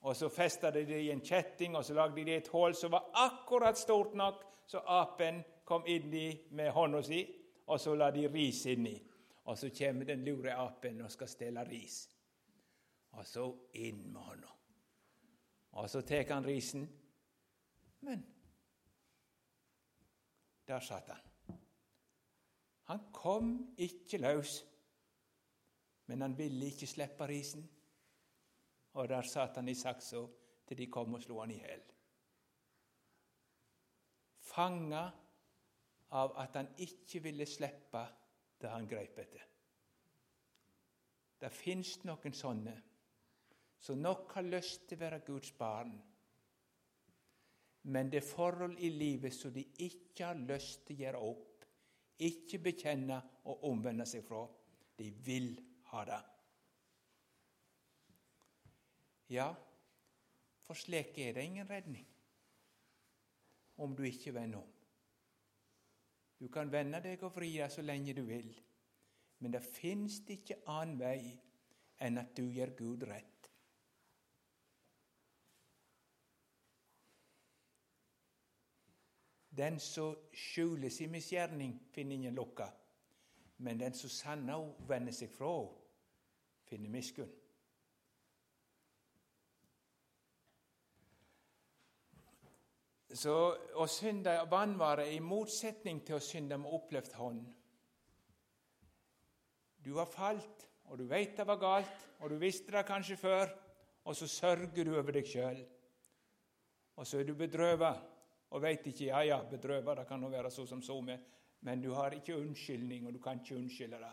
[0.00, 2.92] og så festa de det i en kjetting, og så lagde de et hull som
[2.94, 7.22] var akkurat stort nok så apen kom inn i med hånda si,
[7.68, 8.96] og så la de ris inni.
[9.48, 12.02] Og så kommer den lure apen og skal stelle ris.
[13.16, 13.46] Og så
[13.80, 14.50] inn med hånda.
[15.80, 16.84] Og så tar han risen.
[18.04, 18.26] Men
[20.68, 21.56] der satt han.
[22.92, 24.60] Han kom ikke løs,
[26.08, 27.62] men han ville ikke slippe risen.
[28.98, 30.24] Og der satt han i saksa
[30.66, 31.86] til de kom og slo han i hjel
[34.58, 35.04] fanga
[36.18, 38.02] av at han ikke ville slippe
[38.58, 39.44] det han greip etter.
[41.38, 42.74] Det fins noen sånne
[43.78, 45.92] som nok har lyst til å være Guds barn,
[47.94, 51.66] men det er forhold i livet som de ikke har lyst til å gjøre opp,
[52.18, 54.42] ikke bekjenne og omvende seg fra.
[54.98, 55.52] De vil
[55.92, 56.20] ha det.
[59.32, 59.48] Ja,
[60.64, 62.06] for slik er det ingen redning
[63.78, 64.74] om du ikke vender om.
[66.38, 68.50] Du kan vende deg og vri deg så lenge du vil,
[69.42, 71.20] men det fins ikke annen vei
[72.04, 73.34] enn at du gjør Gud rett.
[79.58, 82.68] Den som skjuler sin misgjerning, finner ingen lukka,
[83.58, 85.52] men den som sanner vender seg fra,
[86.68, 87.30] finner miskunn.
[93.18, 93.34] Så
[93.80, 97.46] å synde vannvare er i motsetning til å synde med opplevd hånd.
[99.82, 103.50] Du har falt, og du veit det var galt, og du visste det kanskje før,
[104.04, 105.58] og så sørger du over deg sjøl.
[106.98, 107.94] Og så er du bedrøva
[108.48, 111.24] og veit ikke Ja, ja, bedrøva, det kan nå være så som så, med,
[111.60, 114.12] men du har ikke unnskyldning, og du kan ikke unnskylde det.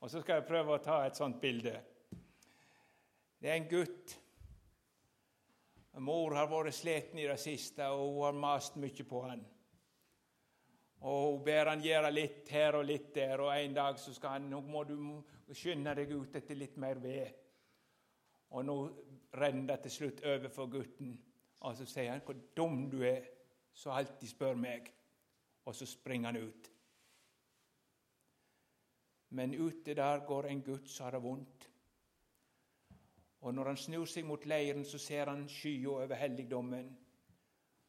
[0.00, 1.74] Og så skal jeg prøve å ta et sånt bilde.
[3.40, 4.16] Det er en gutt
[5.96, 9.40] Mor har vært sliten i det siste, og hun har mast mye på han.
[11.08, 14.36] Og Hun ber han gjøre litt her og litt der, og en dag så skal
[14.36, 14.96] han, nå må du
[15.56, 17.32] skynde deg ut etter litt mer ved.
[18.52, 18.76] Og nå
[19.40, 21.16] renner det til slutt over for gutten,
[21.64, 23.24] og så sier han hvor dum du er,
[23.72, 24.92] så alltid spør meg.
[25.66, 26.72] Og så springer han ut.
[29.36, 31.70] Men ute der går en gutt som har det vondt.
[33.40, 36.88] Og når han snur seg mot leiren, så ser han skya over helligdommen.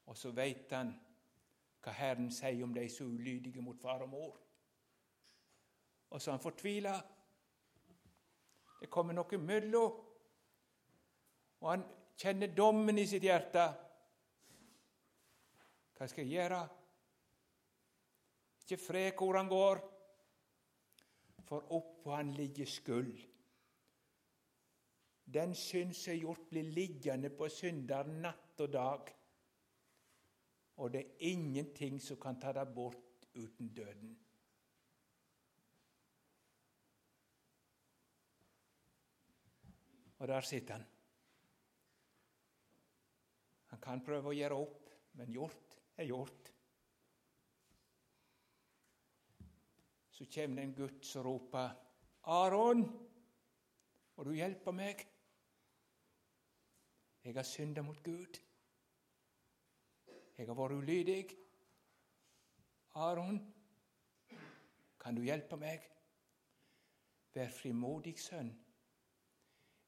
[0.08, 0.92] Og så veit han
[1.84, 4.36] hva Herren sier om de så ulydige mot far og mor.
[6.10, 6.96] Og så han fortvila.
[8.82, 10.02] Det kommer noe mellom.
[11.62, 11.86] Og han
[12.18, 13.66] kjenner dommen i sitt hjerte.
[15.98, 16.60] Hva skal jeg gjøre?
[18.68, 19.80] Ikke fred hvor han går,
[21.48, 23.14] for oppå han ligger skyld.
[25.24, 29.14] Den synd som er gjort, blir liggende på synder natt og dag.
[30.84, 34.12] Og det er ingenting som kan ta deg bort uten døden.
[40.20, 40.86] Og der sitter han.
[43.72, 46.54] Han kan prøve å gjøre opp, men gjort er gjort.
[50.18, 51.70] Så kommer det en gutt som roper
[52.24, 52.80] 'Aron,
[54.16, 55.08] må du hjelpe meg?'
[57.24, 58.40] Jeg har synda mot Gud.
[60.38, 61.38] Jeg har vært ulydig.
[62.96, 63.54] Aron,
[65.00, 65.84] kan du hjelpe meg?
[67.34, 68.54] Vær frimodig sønn.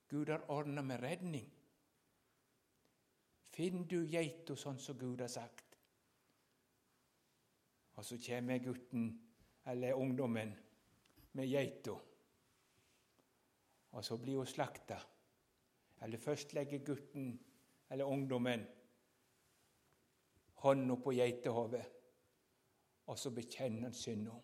[0.10, 1.48] Gud har ordna med redning.
[3.50, 5.78] Finn du geita sånn som Gud har sagt.
[7.96, 9.29] Og så kommer gutten,
[9.70, 10.56] eller ungdommen,
[11.32, 11.94] med geita.
[13.92, 14.98] Og så blir hun slakta.
[16.02, 17.40] Eller først legger gutten,
[17.90, 18.66] eller ungdommen,
[20.64, 21.86] hånda på geitehodet,
[23.06, 24.36] og så bekjenner han synda.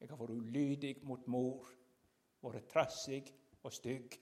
[0.00, 1.68] Jeg har vært ulydig mot mor,
[2.44, 3.22] vært trassig
[3.62, 4.16] og stygg.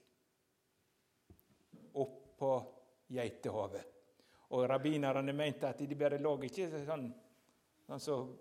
[1.98, 2.52] Opp på
[3.14, 3.82] geitehodet.
[4.52, 7.06] Og rabbinerne mente at de bare lå ikke sånn,
[7.86, 8.32] sånn som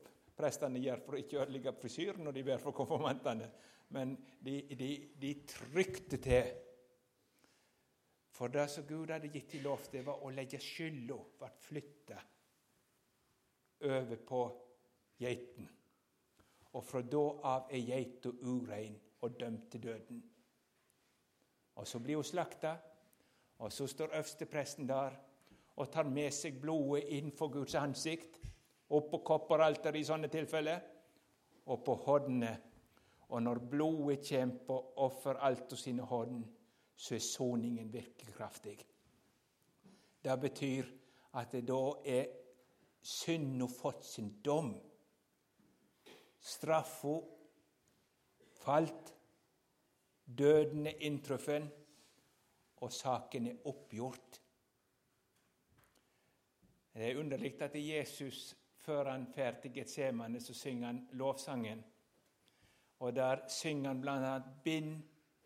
[0.41, 3.47] prestene gjør for å ikke ødelegge frisyren når de ber for konfirmantene,
[3.93, 6.51] men de, de, de trykte til.
[8.31, 12.19] For det som Gud hadde gitt dem lov til, var å legge skylda ble flytta
[13.91, 14.41] over på
[15.21, 15.69] geiten.
[16.71, 20.21] Og fra da av er geita urein og dømt til døden.
[21.75, 22.75] Og så blir hun slakta,
[23.61, 25.19] og så står øverstepresten der
[25.75, 28.40] og tar med seg blodet inn for Guds ansikt,
[28.91, 30.81] opp på kopperalteret i sånne tilfeller,
[31.71, 32.51] og på hodene.
[33.31, 36.41] Og når blodet kommer på offeraltet sine hånd,
[36.95, 38.77] så er soningen virkelig kraftig.
[40.21, 40.89] Det betyr
[41.39, 42.25] at det da er
[43.01, 44.73] synda fått sin dom.
[46.41, 47.15] Straffa
[48.61, 49.13] falt,
[50.25, 51.69] døden er inntruffen,
[52.81, 54.41] og saken er oppgjort.
[56.93, 61.83] Det er underlig at Jesus, før han drar til Getsemane, så synger han lovsangen.
[62.99, 65.03] Og der synger han bl.a.: Bind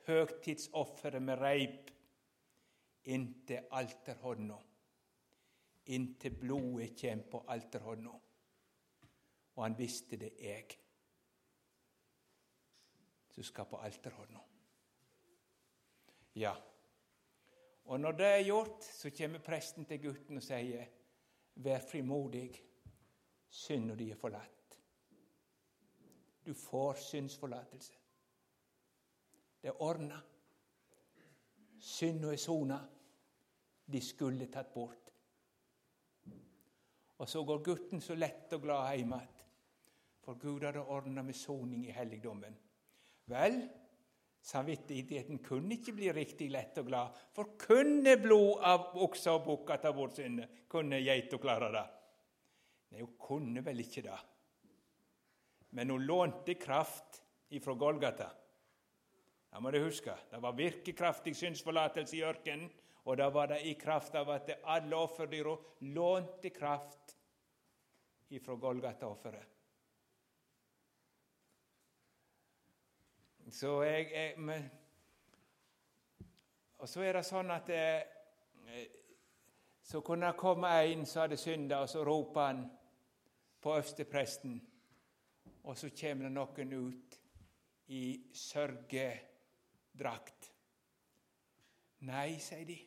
[0.07, 1.91] høgtidsofferet med reip
[3.05, 4.57] inntil alterhånda,
[5.85, 8.15] inntil blodet kjem på alterhånda.
[9.55, 10.77] Og han visste det jeg
[13.35, 14.41] som skal på alterhånda.
[16.35, 16.53] Ja.
[17.85, 20.87] Og når det er gjort, så kommer presten til gutten og sier,
[21.55, 22.49] vær frimodig,
[23.49, 24.79] synda de er forlatt.
[26.45, 27.93] Du får syndsforlatelse.
[29.61, 30.19] Det er ordna.
[31.79, 32.77] Synda er sona.
[33.85, 35.09] De skulle tatt bort.
[37.17, 39.41] Og så går gutten så lett og glad hjem igjen,
[40.25, 42.57] for Gud hadde ordna med soning i helligdommen.
[43.31, 43.61] Vel,
[44.41, 49.71] samvittigheten kunne ikke bli riktig lett og glad, for kunne blod av okse og bukk
[49.81, 50.49] ta bort synder?
[50.69, 51.85] Kunne geita klare det?
[52.95, 54.17] Nei, hun kunne vel ikke det.
[55.75, 57.17] Men hun lånte kraft
[57.51, 58.29] ifra Golgata.
[59.51, 60.13] Det må du huske.
[60.31, 62.69] Det var virkekraftig synsforlatelse i ørkenen,
[63.03, 65.57] og da var det i kraft av at alle offerdyra
[65.91, 67.17] lånte kraft
[68.31, 69.51] ifra Golgata-offeret.
[73.51, 74.71] Så jeg, jeg men,
[76.77, 78.07] Og så er det sånn at jeg,
[79.83, 82.63] Så kunne det komme en som hadde synda, og så roper han
[83.65, 84.67] på øverstepresten,
[85.63, 87.15] og så kommer det noen ut
[87.87, 90.51] i sørgedrakt.
[92.05, 92.77] Nei, sier de.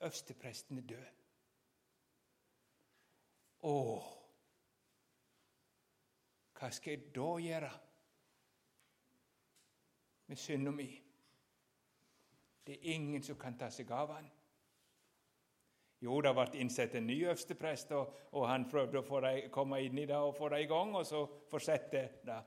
[0.00, 1.22] Øverstepresten er død.
[3.70, 3.76] Å,
[6.58, 7.70] hva skal jeg da gjøre
[10.26, 10.90] med synda mi?
[12.66, 14.26] Det er ingen som kan ta seg av han.
[16.04, 19.98] Jo, det ble innsett en ny øversteprest, og, og, han prøvde å deg, komme inn
[19.98, 22.40] i det og få det i gang, og så fortsette det.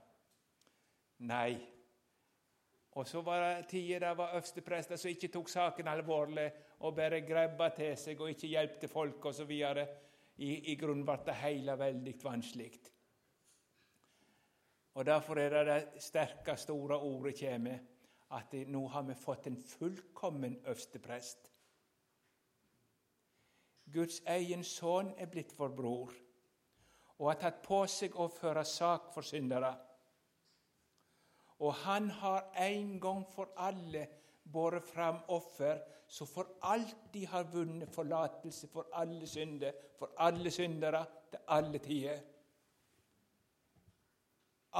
[1.30, 1.58] Nei,
[2.97, 6.47] og så var det tider det var øversteprester som ikke tok saken alvorlig
[6.80, 9.52] og bare grabba til seg og ikke hjelpte folk osv.
[9.52, 12.72] I, I grunnen ble det hele veldig vanskelig.
[14.95, 17.80] Og Derfor er det det sterke, store ordet kommer,
[18.36, 21.52] at nå har vi fått en fullkommen øversteprest.
[23.94, 26.16] Guds egen sønn er blitt vår bror
[27.20, 29.74] og har tatt på seg å føre sak for syndere.
[31.60, 34.06] Og han har en gang for alle
[34.44, 41.04] båret fram offer som for alltid har vunnet forlatelse for alle synder, for alle syndere,
[41.30, 42.22] til alle tider.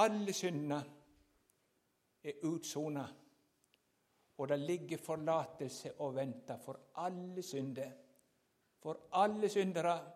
[0.01, 0.80] Alle syndene
[2.24, 3.05] er utsona,
[4.38, 7.91] og det ligger forlatelse og venter for alle synder.
[8.80, 10.11] For alle syndere.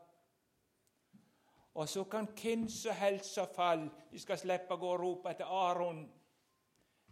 [1.74, 5.50] Og så kan hvem som helst fall De skal slippe å gå og rope etter
[5.50, 6.04] Aron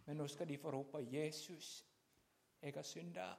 [0.04, 1.86] men nå skal de få rope 'Jesus,
[2.62, 3.36] jeg har synda'.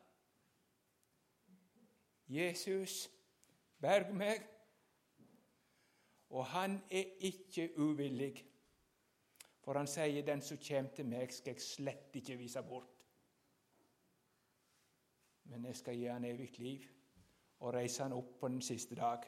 [2.28, 3.10] Jesus,
[3.80, 4.50] berg meg.
[6.30, 8.46] Og han er ikke uvillig,
[9.60, 13.06] for han sier, 'Den som kommer til meg, skal jeg slett ikke vise bort'.
[15.44, 16.88] Men jeg skal gi han evig liv
[17.64, 19.24] og reise han opp på den siste dag.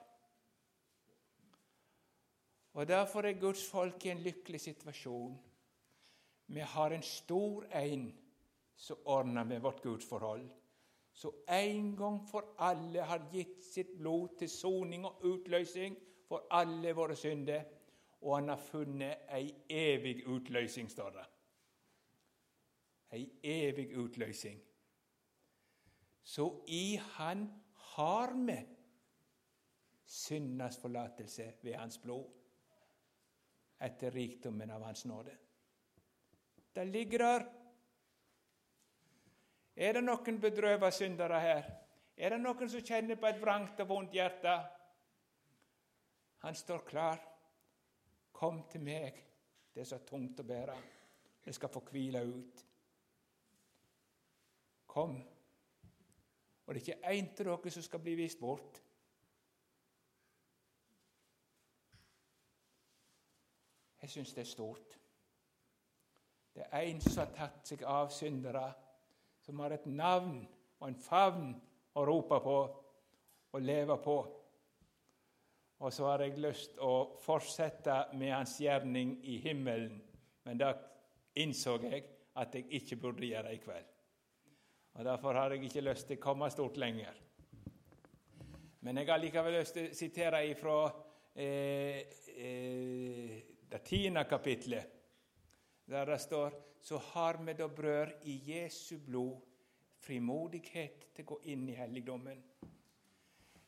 [2.75, 5.39] Og Derfor er Guds folk i en lykkelig situasjon.
[6.47, 8.09] Vi har en stor en
[8.75, 10.49] som ordner med vårt gudsforhold
[11.15, 15.95] som en gang for alle har gitt sitt blod til soning og utløsning
[16.27, 17.63] for alle våre synder.
[18.21, 21.25] Og han har funnet ei evig utløsning, står det.
[23.15, 24.59] Ei evig utløsning.
[26.23, 27.47] Så i Han
[27.93, 28.57] har vi
[30.05, 32.25] syndas forlatelse ved Hans blod,
[33.79, 35.37] etter rikdommen av Hans nåde.
[36.73, 37.45] Det ligger der.
[39.75, 41.69] Er det noen bedrøva syndere her?
[42.15, 44.55] Er det noen som kjenner på et vrangt og vondt hjerte?
[46.45, 47.19] Han står klar.
[48.35, 49.19] Kom til meg,
[49.73, 50.75] det er så tungt å bære.
[51.43, 52.65] Det skal få hvile ut.
[54.87, 55.15] Kom.
[56.65, 58.81] Og det er ikke én til dere som skal bli vist bort.
[64.01, 64.99] Jeg syns det er stort.
[66.55, 68.67] Det er en som har tatt seg av syndere
[69.45, 70.39] som har et navn
[70.79, 71.53] og en favn
[71.95, 72.57] å rope på
[73.55, 74.15] og leve på.
[75.79, 79.99] Og så har jeg lyst å fortsette med hans gjerning i himmelen,
[80.45, 80.71] men da
[81.41, 82.05] innså jeg
[82.39, 83.94] at jeg ikke burde gjøre det i kveld.
[84.95, 87.17] Og Derfor har jeg ikke lyst til å komme stort lenger.
[88.85, 90.77] Men jeg har likevel lyst til å sitere fra
[91.35, 93.33] eh, eh,
[93.67, 94.93] det tiende kapitlet,
[95.85, 99.41] der det står så har vi da, brød, i Jesu blod
[100.05, 102.43] frimodighet til å gå inn i helligdommen.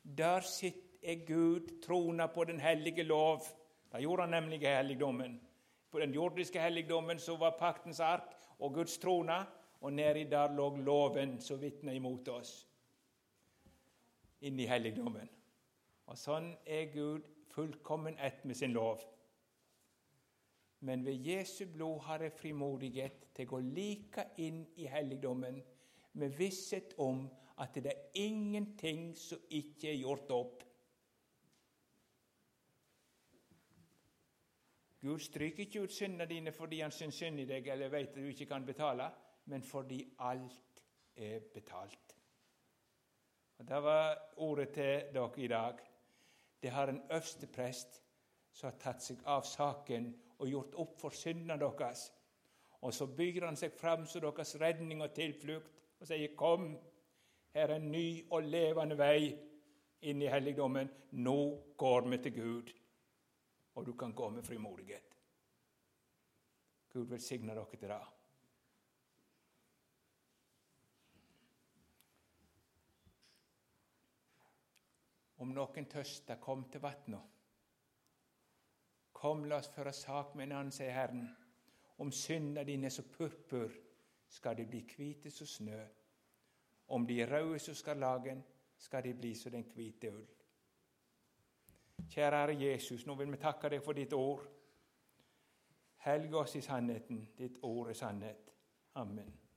[0.02, 3.42] Der sitter Gud trona på den hellige lov.
[3.90, 5.34] Det gjorde han nemlig i helligdommen.
[5.90, 9.40] På den jordiske helligdommen så var paktens ark og Guds trone,
[9.80, 12.54] og nedi der lå loven som vitna imot oss.
[14.40, 15.28] Inn i helligdommen.
[16.08, 19.02] Og sånn er Gud fullkommen ett med sin lov.
[20.80, 25.58] Men ved Jesu blod har jeg frimodighet til å gå like inn i helligdommen
[26.18, 27.26] med visshet om
[27.58, 30.62] at det er ingenting som ikke er gjort opp.
[35.02, 38.18] Gud stryker ikke ut syndene dine fordi han syns synd i deg eller vet at
[38.18, 39.10] du ikke kan betale,
[39.48, 40.84] men fordi alt
[41.16, 42.16] er betalt.
[43.58, 45.78] Og Det var ordet til dere i dag.
[46.62, 48.02] Det har en øverste prest
[48.52, 52.08] som har tatt seg av saken og gjort opp for syndene deres.
[52.80, 56.78] Og så bygger han seg fram som deres redning og tilflukt og sier, 'Kom,
[57.54, 59.38] her er en ny og levende vei
[60.00, 60.90] inn i helligdommen.
[61.12, 61.38] Nå
[61.76, 62.74] går vi til Gud.'
[63.74, 65.18] Og du kan gå med frimodighet.
[66.88, 68.17] Gud velsigne dere til det.
[75.38, 77.34] Om noen tøster, kom til vatnet.
[79.12, 81.28] Kom, la oss føre sak med en annen, sier Herren.
[81.98, 83.72] Om synda dine som purpur,
[84.28, 85.80] skal de bli hvite som snø.
[86.94, 88.44] Om de er røde som skarlagen,
[88.78, 90.26] skal de bli som den hvite ull.
[92.08, 94.46] Kjære Jesus, nå vil vi takke deg for ditt ord.
[96.06, 97.26] Helg oss i sannheten.
[97.38, 98.54] Ditt ord er sannhet.
[98.94, 99.47] Amen.